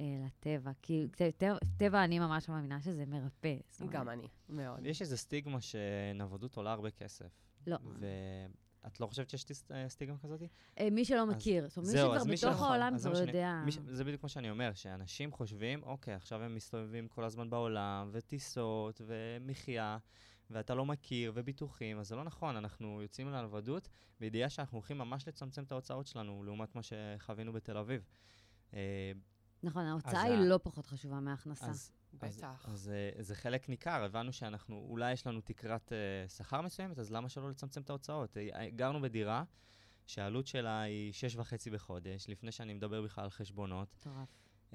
אה, 0.00 0.04
לטבע. 0.26 0.70
כי 0.82 1.06
טבע, 1.36 1.56
טבע, 1.76 2.04
אני 2.04 2.18
ממש 2.18 2.48
מאמינה 2.48 2.80
שזה 2.80 3.06
מרפא. 3.06 3.56
גם 3.90 4.08
אני, 4.08 4.28
מאוד. 4.48 4.86
יש 4.86 5.02
איזו 5.02 5.16
סטיגמה 5.16 5.58
שנוודות 5.60 6.56
עולה 6.56 6.72
הרבה 6.72 6.90
כסף. 6.90 7.40
לא. 7.66 7.76
את 8.86 9.00
לא 9.00 9.06
חושבת 9.06 9.30
שיש 9.30 9.44
אה, 9.70 9.88
סטיגמה 9.88 10.18
כזאת? 10.18 10.40
אה, 10.78 10.90
מי 10.90 11.04
שלא 11.04 11.26
מכיר. 11.26 11.68
זאת 11.68 11.76
אומרת, 11.76 12.26
מי 12.26 12.36
שכבר 12.36 12.50
בתוך 12.50 12.62
העולם 12.62 12.98
כבר 12.98 13.20
יודע. 13.20 13.60
זה 13.86 14.04
בדיוק 14.04 14.22
מה 14.22 14.28
שאני 14.28 14.50
אומר, 14.50 14.72
שאנשים 14.74 15.32
חושבים, 15.32 15.82
אוקיי, 15.82 16.14
עכשיו 16.14 16.42
הם 16.42 16.54
מסתובבים 16.54 17.08
כל 17.08 17.24
הזמן 17.24 17.50
בעולם, 17.50 18.10
וטיסות, 18.12 19.00
ומחיה, 19.06 19.98
ואתה 20.50 20.74
לא 20.74 20.86
מכיר, 20.86 21.32
וביטוחים, 21.34 21.98
אז 21.98 22.08
זה 22.08 22.16
לא 22.16 22.24
נכון, 22.24 22.56
אנחנו 22.56 23.02
יוצאים 23.02 23.28
לנוודות, 23.28 23.88
בידיעה 24.20 24.50
שאנחנו 24.50 24.78
הולכים 24.78 24.98
ממש 24.98 25.28
לצמצם 25.28 25.62
את 25.62 25.72
ההוצאות 25.72 26.06
שלנו, 26.06 26.42
לעומת 26.44 26.74
מה 26.74 26.80
שחווינו 26.82 27.52
בתל 27.52 27.76
אביב. 27.76 28.04
אה, 28.74 29.12
נכון, 29.62 29.84
ההוצאה 29.84 30.22
היא 30.22 30.36
לא 30.36 30.58
פחות 30.62 30.86
חשובה 30.86 31.20
מההכנסה. 31.20 31.72
בטח. 32.14 32.64
אז, 32.68 32.74
אז 32.74 32.88
אה, 32.88 33.22
זה 33.22 33.34
חלק 33.34 33.68
ניכר, 33.68 34.04
הבנו 34.04 34.32
שאנחנו, 34.32 34.86
אולי 34.88 35.12
יש 35.12 35.26
לנו 35.26 35.40
תקרת 35.40 35.92
uh, 35.92 36.30
שכר 36.30 36.60
מסוימת, 36.60 36.98
אז 36.98 37.12
למה 37.12 37.28
שלא 37.28 37.50
לצמצם 37.50 37.80
את 37.80 37.90
ההוצאות? 37.90 38.36
אה, 38.36 38.70
גרנו 38.70 39.00
בדירה 39.00 39.44
שהעלות 40.06 40.46
שלה 40.46 40.80
היא 40.80 41.12
שש 41.12 41.36
וחצי 41.36 41.70
בחודש, 41.70 42.28
לפני 42.28 42.52
שאני 42.52 42.74
מדבר 42.74 43.02
בכלל 43.02 43.24
על 43.24 43.30
חשבונות. 43.30 43.94
מטורף. 44.00 44.28
Uh, 44.70 44.74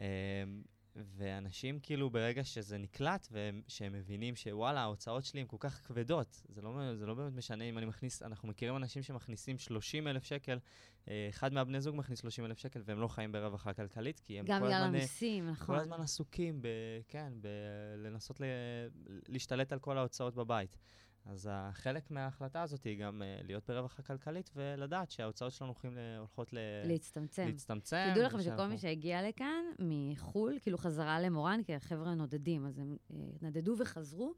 ואנשים 0.96 1.80
כאילו 1.80 2.10
ברגע 2.10 2.44
שזה 2.44 2.78
נקלט, 2.78 3.28
ושהם 3.32 3.94
מבינים 3.94 4.36
שוואלה, 4.36 4.82
ההוצאות 4.82 5.26
שלי 5.26 5.42
הן 5.42 5.48
כל 5.48 5.58
כך 5.60 5.88
כבדות, 5.88 6.42
זה 6.50 6.62
לא, 6.62 6.96
זה 6.96 7.06
לא 7.06 7.14
באמת 7.14 7.34
משנה 7.34 7.64
אם 7.64 7.78
אני 7.78 7.86
מכניס, 7.86 8.24
אנחנו 8.24 8.48
מכירים 8.48 8.76
אנשים 8.76 9.04
שמכניסים 9.04 9.58
30 9.58 10.08
אלף 10.08 10.24
שקל, 10.24 10.60
אה, 11.08 11.28
אחד 11.30 11.54
מהבני 11.54 11.82
זוג 11.82 11.96
מכניס 11.96 12.20
30 12.20 12.46
אלף 12.46 12.58
שקל, 12.58 12.82
והם 12.86 13.00
לא 13.00 13.08
חיים 13.08 13.32
ברווחה 13.32 13.74
כלכלית, 13.74 14.20
כי 14.20 14.40
הם 14.40 14.46
כל 14.46 14.54
הזמן... 14.54 14.66
גם 14.66 14.72
בגלל 14.72 14.84
המיסים, 14.84 15.50
נכון. 15.50 15.76
כל 15.76 15.82
הזמן 15.82 16.02
עסוקים, 16.02 16.62
ב, 16.62 16.68
כן, 17.08 17.34
בלנסות 18.02 18.40
ל, 18.40 18.44
להשתלט 19.28 19.74
על 19.74 19.80
כל 19.80 19.98
ההוצאות 19.98 20.36
בבית. 20.36 20.78
אז 21.26 21.50
חלק 21.74 22.12
מההחלטה 22.12 22.62
הזאת 22.62 22.84
היא 22.84 23.00
גם 23.00 23.22
uh, 23.22 23.46
להיות 23.48 23.64
ברווחה 23.68 24.04
כלכלית 24.04 24.50
ולדעת 24.56 25.12
שההוצאות 25.12 25.52
שלנו 25.52 25.72
הולכים, 25.72 25.98
הולכות 26.18 26.54
ל... 26.54 26.58
להצטמצם. 26.86 27.46
להצטמצם. 27.46 28.08
תדעו 28.14 28.24
לכם 28.24 28.42
שכל 28.42 28.68
מי 28.68 28.78
שהגיע 28.78 29.30
לכאן 29.30 29.64
מחו"ל, 29.80 30.58
כאילו 30.62 30.78
חזרה 30.78 31.20
למורן, 31.20 31.64
כי 31.64 31.76
החבר'ה 31.76 32.14
נודדים, 32.14 32.66
אז 32.66 32.80
הם 32.80 32.98
uh, 33.12 33.14
נדדו 33.42 33.76
וחזרו. 33.80 34.34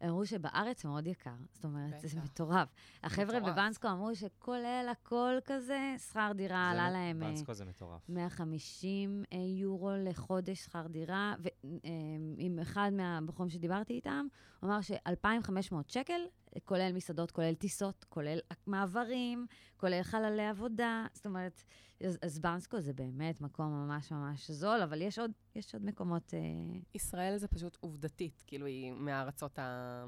הם 0.00 0.08
אמרו 0.08 0.26
שבארץ 0.26 0.84
מאוד 0.84 1.06
יקר. 1.06 1.30
זאת 1.52 1.64
אומרת, 1.64 1.94
בטח. 1.98 2.06
זה 2.06 2.20
מטורף. 2.20 2.68
החבר'ה 3.02 3.40
בבנסקו 3.40 3.88
אמרו 3.88 4.14
שכולל 4.14 4.88
הכל 4.90 5.34
כזה, 5.44 5.94
שכר 6.08 6.32
דירה 6.34 6.70
עלה 6.70 6.90
להם... 6.90 7.20
בנסקו 7.20 7.54
זה 7.54 7.64
מטורף. 7.64 8.08
150 8.08 9.24
אה, 9.32 9.38
יורו 9.38 9.90
לחודש 10.04 10.58
שכר 10.58 10.86
דירה, 10.86 11.34
ועם 12.38 12.58
אחד 12.62 12.90
מהבחורים 12.92 13.50
שדיברתי 13.50 13.92
איתם, 13.92 14.26
הוא 14.60 14.70
אמר 14.70 14.80
ש-2,500 14.80 15.74
שקל, 15.88 16.20
כולל 16.64 16.92
מסעדות, 16.92 17.30
כולל 17.30 17.54
טיסות, 17.54 18.04
כולל 18.08 18.38
מעברים, 18.66 19.46
כולל 19.76 20.02
חללי 20.02 20.46
עבודה. 20.46 21.06
זאת 21.12 21.26
אומרת, 21.26 21.62
אז, 22.04 22.18
אז 22.22 22.38
בנסקו 22.38 22.80
זה 22.80 22.92
באמת 22.92 23.40
מקום 23.40 23.66
ממש 23.66 24.12
ממש 24.12 24.50
זול, 24.50 24.82
אבל 24.82 25.02
יש 25.02 25.18
עוד, 25.18 25.30
יש 25.54 25.74
עוד 25.74 25.84
מקומות... 25.84 26.34
אה... 26.34 26.40
ישראל 26.94 27.36
זה 27.36 27.48
פשוט 27.48 27.76
עובדתית, 27.80 28.44
כאילו 28.46 28.66
היא 28.66 28.92
מהארצות 28.92 29.58
ה... 29.58 30.04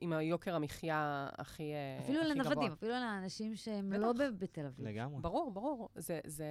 עם 0.00 0.12
היוקר 0.12 0.54
המחיה 0.54 1.28
הכי, 1.38 1.72
אה, 1.72 1.98
אפילו 2.04 2.20
הכי 2.20 2.28
לנוודים, 2.28 2.54
גבוה. 2.58 2.72
אפילו 2.72 2.92
לאנשים 2.92 3.56
שהם 3.56 3.90
בטח. 3.90 4.00
לא 4.00 4.12
בתל 4.38 4.66
אביב. 4.66 4.86
לגמרי. 4.86 5.20
ברור, 5.20 5.50
ברור. 5.52 5.88
זה, 5.94 6.20
זה... 6.26 6.46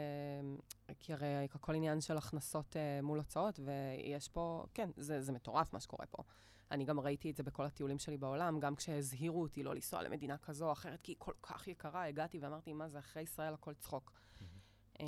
כי 0.99 1.13
הרי 1.13 1.27
הכל 1.53 1.75
עניין 1.75 2.01
של 2.01 2.17
הכנסות 2.17 2.75
uh, 2.75 3.05
מול 3.05 3.17
הוצאות, 3.17 3.59
ויש 3.59 4.29
פה... 4.29 4.65
כן, 4.73 4.89
זה, 4.97 5.21
זה 5.21 5.31
מטורף 5.31 5.73
מה 5.73 5.79
שקורה 5.79 6.05
פה. 6.05 6.23
אני 6.71 6.85
גם 6.85 6.99
ראיתי 6.99 7.31
את 7.31 7.35
זה 7.35 7.43
בכל 7.43 7.65
הטיולים 7.65 7.99
שלי 7.99 8.17
בעולם, 8.17 8.59
גם 8.59 8.75
כשהזהירו 8.75 9.41
אותי 9.41 9.63
לא 9.63 9.75
לנסוע 9.75 10.03
למדינה 10.03 10.37
כזו 10.37 10.67
או 10.67 10.71
אחרת, 10.71 11.01
כי 11.01 11.11
היא 11.11 11.17
כל 11.19 11.33
כך 11.41 11.67
יקרה, 11.67 12.05
הגעתי 12.05 12.39
ואמרתי, 12.39 12.73
מה 12.73 12.89
זה, 12.89 12.99
אחרי 12.99 13.23
ישראל 13.23 13.53
הכל 13.53 13.73
צחוק. 13.73 14.11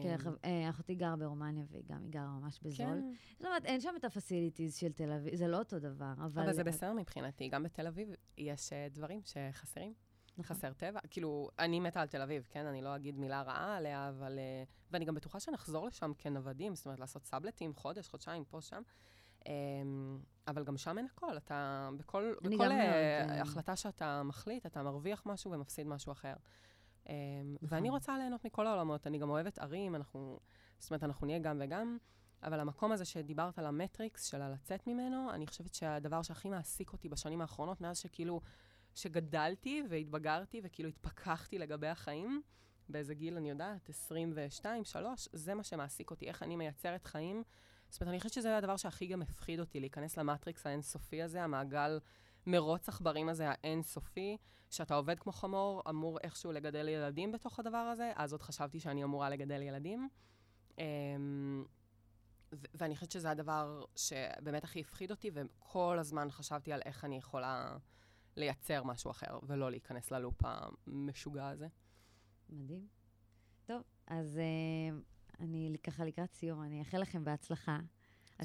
כן, 0.01 0.15
אה, 0.45 0.69
אחותי 0.69 0.95
גרה 0.95 1.15
ברומניה, 1.15 1.65
והיא 1.69 1.83
גם, 1.87 2.09
גרה 2.09 2.27
ממש 2.27 2.59
בזול. 2.63 2.85
כן. 2.85 3.01
זאת 3.37 3.45
אומרת, 3.45 3.65
אין 3.65 3.81
שם 3.81 3.93
את 3.99 4.05
הפסיליטיז 4.05 4.75
של 4.75 4.91
תל 4.91 5.11
אביב, 5.11 5.35
זה 5.35 5.47
לא 5.47 5.59
אותו 5.59 5.79
דבר, 5.79 6.13
אבל... 6.17 6.43
אבל 6.43 6.53
זה 6.53 6.63
בסדר 6.63 6.93
מבחינתי, 6.93 7.49
גם 7.49 7.63
בתל 7.63 7.87
אביב 7.87 8.09
יש 8.37 8.73
אה, 8.73 8.87
דברים 8.91 9.21
שחסרים. 9.23 9.93
נכון. 10.37 10.55
חסר 10.55 10.73
טבע. 10.73 10.99
כאילו, 11.09 11.49
אני 11.59 11.79
מתה 11.79 12.01
על 12.01 12.07
תל 12.07 12.21
אביב, 12.21 12.47
כן? 12.49 12.65
אני 12.65 12.81
לא 12.81 12.95
אגיד 12.95 13.19
מילה 13.19 13.41
רעה 13.41 13.77
עליה, 13.77 14.09
אבל... 14.09 14.39
אה, 14.39 14.63
ואני 14.91 15.05
גם 15.05 15.15
בטוחה 15.15 15.39
שנחזור 15.39 15.87
לשם 15.87 16.11
כנוודים, 16.17 16.75
זאת 16.75 16.85
אומרת, 16.85 16.99
לעשות 16.99 17.25
סאבלטים, 17.25 17.73
חודש, 17.75 18.07
חודשיים, 18.07 18.43
פה, 18.45 18.61
שם. 18.61 18.81
אמ, 19.47 20.19
אבל 20.47 20.63
גם 20.63 20.77
שם 20.77 20.97
אין 20.97 21.05
הכל. 21.05 21.37
אתה, 21.37 21.89
בכל, 21.97 22.33
בכל 22.41 22.69
uh, 22.69 22.73
החלטה 23.31 23.75
שאתה 23.75 24.23
מחליט, 24.23 24.65
אתה 24.65 24.83
מרוויח 24.83 25.23
משהו 25.25 25.51
ומפסיד 25.51 25.87
משהו 25.87 26.11
אחר. 26.11 26.33
Um, 27.03 27.09
נכון. 27.61 27.67
ואני 27.77 27.89
רוצה 27.89 28.17
ליהנות 28.17 28.45
מכל 28.45 28.67
העולמות. 28.67 29.07
אני 29.07 29.17
גם 29.17 29.29
אוהבת 29.29 29.59
ערים, 29.59 29.95
אנחנו, 29.95 30.39
זאת 30.79 30.91
אומרת, 30.91 31.03
אנחנו 31.03 31.27
נהיה 31.27 31.39
גם 31.39 31.61
וגם, 31.63 31.97
אבל 32.43 32.59
המקום 32.59 32.91
הזה 32.91 33.05
שדיברת 33.05 33.59
על 33.59 33.65
המטריקס, 33.65 34.25
של 34.25 34.41
הלצאת 34.41 34.87
ממנו, 34.87 35.31
אני 35.33 35.47
חושבת 35.47 35.73
שהדבר 35.73 36.21
שהכי 36.21 36.49
מעסיק 36.49 36.93
אותי 36.93 37.09
בשנים 37.09 37.41
האחרונות, 37.41 37.81
מאז 37.81 37.97
שכאילו, 37.97 38.41
שגדלתי 38.95 39.83
והתבגרתי 39.89 40.61
וכאילו 40.63 40.89
התפכחתי 40.89 41.57
לגבי 41.57 41.87
החיים, 41.87 42.41
באיזה 42.89 43.13
גיל, 43.13 43.37
אני 43.37 43.49
יודעת, 43.49 43.89
22, 43.89 44.85
3, 44.85 45.27
זה 45.33 45.53
מה 45.53 45.63
שמעסיק 45.63 46.11
אותי, 46.11 46.27
איך 46.27 46.43
אני 46.43 46.55
מייצרת 46.55 47.05
חיים 47.05 47.43
זאת 47.93 48.01
אומרת, 48.01 48.11
אני 48.11 48.19
חושבת 48.19 48.33
שזה 48.33 48.57
הדבר 48.57 48.77
שהכי 48.77 49.07
גם 49.07 49.21
הפחיד 49.21 49.59
אותי, 49.59 49.79
להיכנס 49.79 50.17
למטריקס 50.17 50.67
האינסופי 50.67 51.21
הזה, 51.21 51.43
המעגל 51.43 51.99
מרוץ 52.47 52.89
עכברים 52.89 53.29
הזה 53.29 53.49
האינסופי, 53.49 54.37
שאתה 54.69 54.95
עובד 54.95 55.19
כמו 55.19 55.31
חמור, 55.31 55.83
אמור 55.89 56.19
איכשהו 56.23 56.51
לגדל 56.51 56.87
ילדים 56.87 57.31
בתוך 57.31 57.59
הדבר 57.59 57.77
הזה, 57.77 58.11
אז 58.15 58.31
עוד 58.31 58.41
חשבתי 58.41 58.79
שאני 58.79 59.03
אמורה 59.03 59.29
לגדל 59.29 59.61
ילדים. 59.61 60.09
אמ, 60.77 61.65
ואני 62.51 62.95
חושבת 62.95 63.11
שזה 63.11 63.31
הדבר 63.31 63.85
שבאמת 63.95 64.63
הכי 64.63 64.81
הפחיד 64.81 65.11
אותי, 65.11 65.31
וכל 65.33 65.97
הזמן 65.99 66.31
חשבתי 66.31 66.73
על 66.73 66.81
איך 66.85 67.05
אני 67.05 67.17
יכולה 67.17 67.77
לייצר 68.35 68.83
משהו 68.83 69.11
אחר, 69.11 69.39
ולא 69.43 69.71
להיכנס 69.71 70.11
ללופ 70.11 70.41
המשוגע 70.45 71.47
הזה. 71.47 71.67
מדהים. 72.49 72.87
טוב, 73.65 73.81
אז 74.07 74.39
uh, 74.39 75.39
אני 75.39 75.75
ככה 75.83 76.05
לקראת 76.05 76.33
סיום, 76.33 76.63
אני 76.63 76.79
אאחל 76.79 76.97
לכם 76.97 77.23
בהצלחה. 77.23 77.79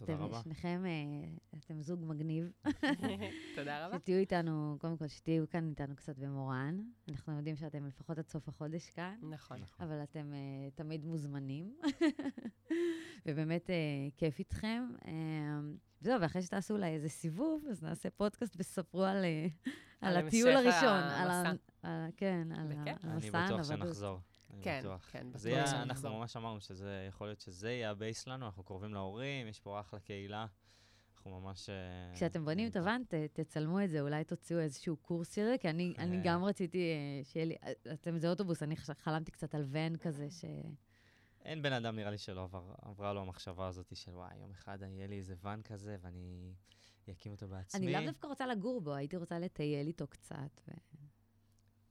תודה 0.00 0.14
אתם 0.14 0.22
רבה. 0.22 0.40
שניכם, 0.42 0.82
אה, 0.86 1.58
אתם 1.58 1.82
זוג 1.82 2.00
מגניב. 2.04 2.52
תודה 3.56 3.86
רבה. 3.86 3.96
שתהיו 3.98 4.18
איתנו, 4.18 4.76
קודם 4.80 4.96
כל, 4.96 5.08
שתהיו 5.08 5.48
כאן 5.50 5.68
איתנו 5.68 5.96
קצת 5.96 6.18
במורן. 6.18 6.80
אנחנו 7.08 7.36
יודעים 7.36 7.56
שאתם 7.56 7.86
לפחות 7.86 8.18
עד 8.18 8.28
סוף 8.28 8.48
החודש 8.48 8.90
כאן, 8.90 9.14
נכון. 9.30 9.58
אבל 9.80 10.02
אתם 10.02 10.32
uh, 10.32 10.76
תמיד 10.76 11.04
מוזמנים. 11.04 11.76
ובאמת 13.26 13.66
uh, 13.66 13.72
כיף 14.16 14.38
איתכם. 14.38 14.88
Uh, 15.02 15.08
זהו, 16.00 16.20
ואחרי 16.20 16.42
שתעשו 16.42 16.74
אולי 16.74 16.86
איזה 16.94 17.08
סיבוב, 17.08 17.64
אז 17.70 17.82
נעשה 17.82 18.10
פודקאסט 18.10 18.54
וספרו 18.58 19.04
על, 19.04 19.16
על 20.00 20.16
על 20.16 20.26
הטיול 20.26 20.50
המשך 20.50 20.66
הראשון. 20.66 20.88
על 21.20 21.30
ה- 21.30 21.34
המסע. 21.82 22.16
כן, 22.16 22.48
על 22.56 22.72
ה- 22.72 22.74
בכיף. 22.82 23.04
על 23.04 23.10
אני 23.10 23.14
המסע 23.26 23.46
בטוח. 23.46 23.62
שנחזור. 23.66 24.20
כן, 24.62 24.80
בטוח. 24.80 25.08
כן, 25.12 25.26
זה 25.34 25.48
בטוח 25.48 25.58
יהיה, 25.58 25.66
שנחזור. 25.66 26.10
אנחנו 26.10 26.18
ממש 26.18 26.36
אמרנו 26.36 26.60
שזה, 26.60 27.06
יכול 27.08 27.26
להיות 27.26 27.40
שזה 27.40 27.70
יהיה 27.70 27.90
ה 27.90 27.97
base 27.97 28.24
שלנו, 28.24 28.46
אנחנו 28.46 28.62
קרובים 28.62 28.94
להורים, 28.94 29.48
יש 29.48 29.60
פה 29.60 29.80
אחלה 29.80 30.00
קהילה. 30.00 30.46
אנחנו 31.16 31.40
ממש... 31.40 31.68
אה, 31.70 32.14
כשאתם 32.14 32.44
בונים 32.44 32.68
את. 32.68 32.76
הוואן, 32.76 33.02
תצלמו 33.32 33.84
את 33.84 33.90
זה, 33.90 34.00
אולי 34.00 34.24
תוציאו 34.24 34.58
איזשהו 34.58 34.96
קורס 34.96 35.34
של 35.34 35.44
זה, 35.44 35.56
כי 35.60 35.70
אני, 35.70 35.94
אני 35.98 36.16
אה. 36.16 36.22
גם 36.24 36.44
רציתי 36.44 36.78
אה, 36.78 37.24
שיהיה 37.24 37.46
לי... 37.46 37.56
אתם 37.92 38.18
זה 38.18 38.30
אוטובוס, 38.30 38.62
אני 38.62 38.76
חלמתי 38.76 39.30
קצת 39.30 39.54
על 39.54 39.64
ואן 39.68 39.96
כזה, 39.96 40.30
ש... 40.30 40.44
אין 41.44 41.62
בן 41.62 41.72
אדם, 41.72 41.96
נראה 41.96 42.10
לי, 42.10 42.18
שלא 42.18 42.42
עבר, 42.42 42.74
עברה 42.82 43.12
לו 43.12 43.20
המחשבה 43.20 43.66
הזאת 43.66 43.96
של 43.96 44.10
וואי, 44.10 44.38
יום 44.40 44.50
אחד 44.50 44.78
יהיה 44.82 45.06
לי 45.06 45.18
איזה 45.18 45.34
ואן 45.42 45.62
כזה, 45.62 45.96
ואני 46.00 46.52
אקים 47.10 47.32
אותו 47.32 47.48
בעצמי. 47.48 47.80
אני 47.80 47.92
לאו 47.92 48.12
דווקא 48.12 48.26
רוצה 48.26 48.46
לגור 48.46 48.80
בו, 48.80 48.94
הייתי 48.94 49.16
רוצה 49.16 49.38
לטייל 49.38 49.86
איתו 49.86 50.06
קצת. 50.06 50.60
ו... 50.68 50.70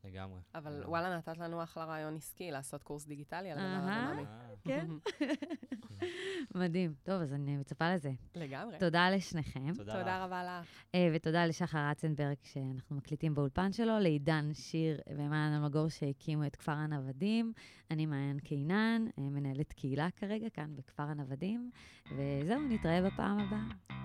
לגמרי. 0.08 0.39
אבל 0.56 0.72
לגמרי. 0.72 0.88
וואלה, 0.88 1.17
נתת 1.17 1.38
לנו 1.38 1.63
אחלה 1.63 1.86
רעיון 1.86 2.15
עסקי, 2.15 2.52
לעשות 2.52 2.84
קורס 2.84 3.06
דיגיטלי 3.06 3.52
על 3.52 3.58
דבר 3.58 3.65
אהה. 3.65 4.12
אדונמי. 4.12 4.26
אה, 4.26 4.54
כן. 4.63 4.88
מדהים. 6.60 6.93
טוב, 7.04 7.22
אז 7.22 7.34
אני 7.34 7.58
מצפה 7.58 7.93
לזה. 7.93 8.12
לגמרי. 8.36 8.78
תודה 8.80 9.10
לשניכם, 9.10 9.74
תודה. 9.74 10.26
רבה 10.26 10.43
לך. 10.43 10.67
אה, 10.96 11.12
ותודה 11.13 11.46
לשחר 11.46 11.89
רצנברג, 11.89 12.36
שאנחנו 12.43 12.96
מקליטים 12.96 13.36
באולפן 13.36 13.72
שלו, 13.72 14.00
לעידן 14.00 14.54
שיר 14.54 15.02
ומעיין 15.10 15.54
אלמגור, 15.54 15.89
שהקימו 15.89 16.46
את 16.46 16.56
כפר 16.56 16.72
הנוודים. 16.72 17.54
אני 17.91 18.06
מעיין 18.06 18.39
קינן, 18.39 19.06
אה, 19.20 19.24
מנהלת 19.24 19.74
קהילה 19.74 20.08
כרגע 20.15 20.50
כאן 20.50 20.76
בכפר 20.76 21.04
הנוודים, 21.04 21.72
וזהו, 22.06 22.62
נתראה 22.70 23.02
בפעם 23.02 23.39
הבאה. 23.39 23.98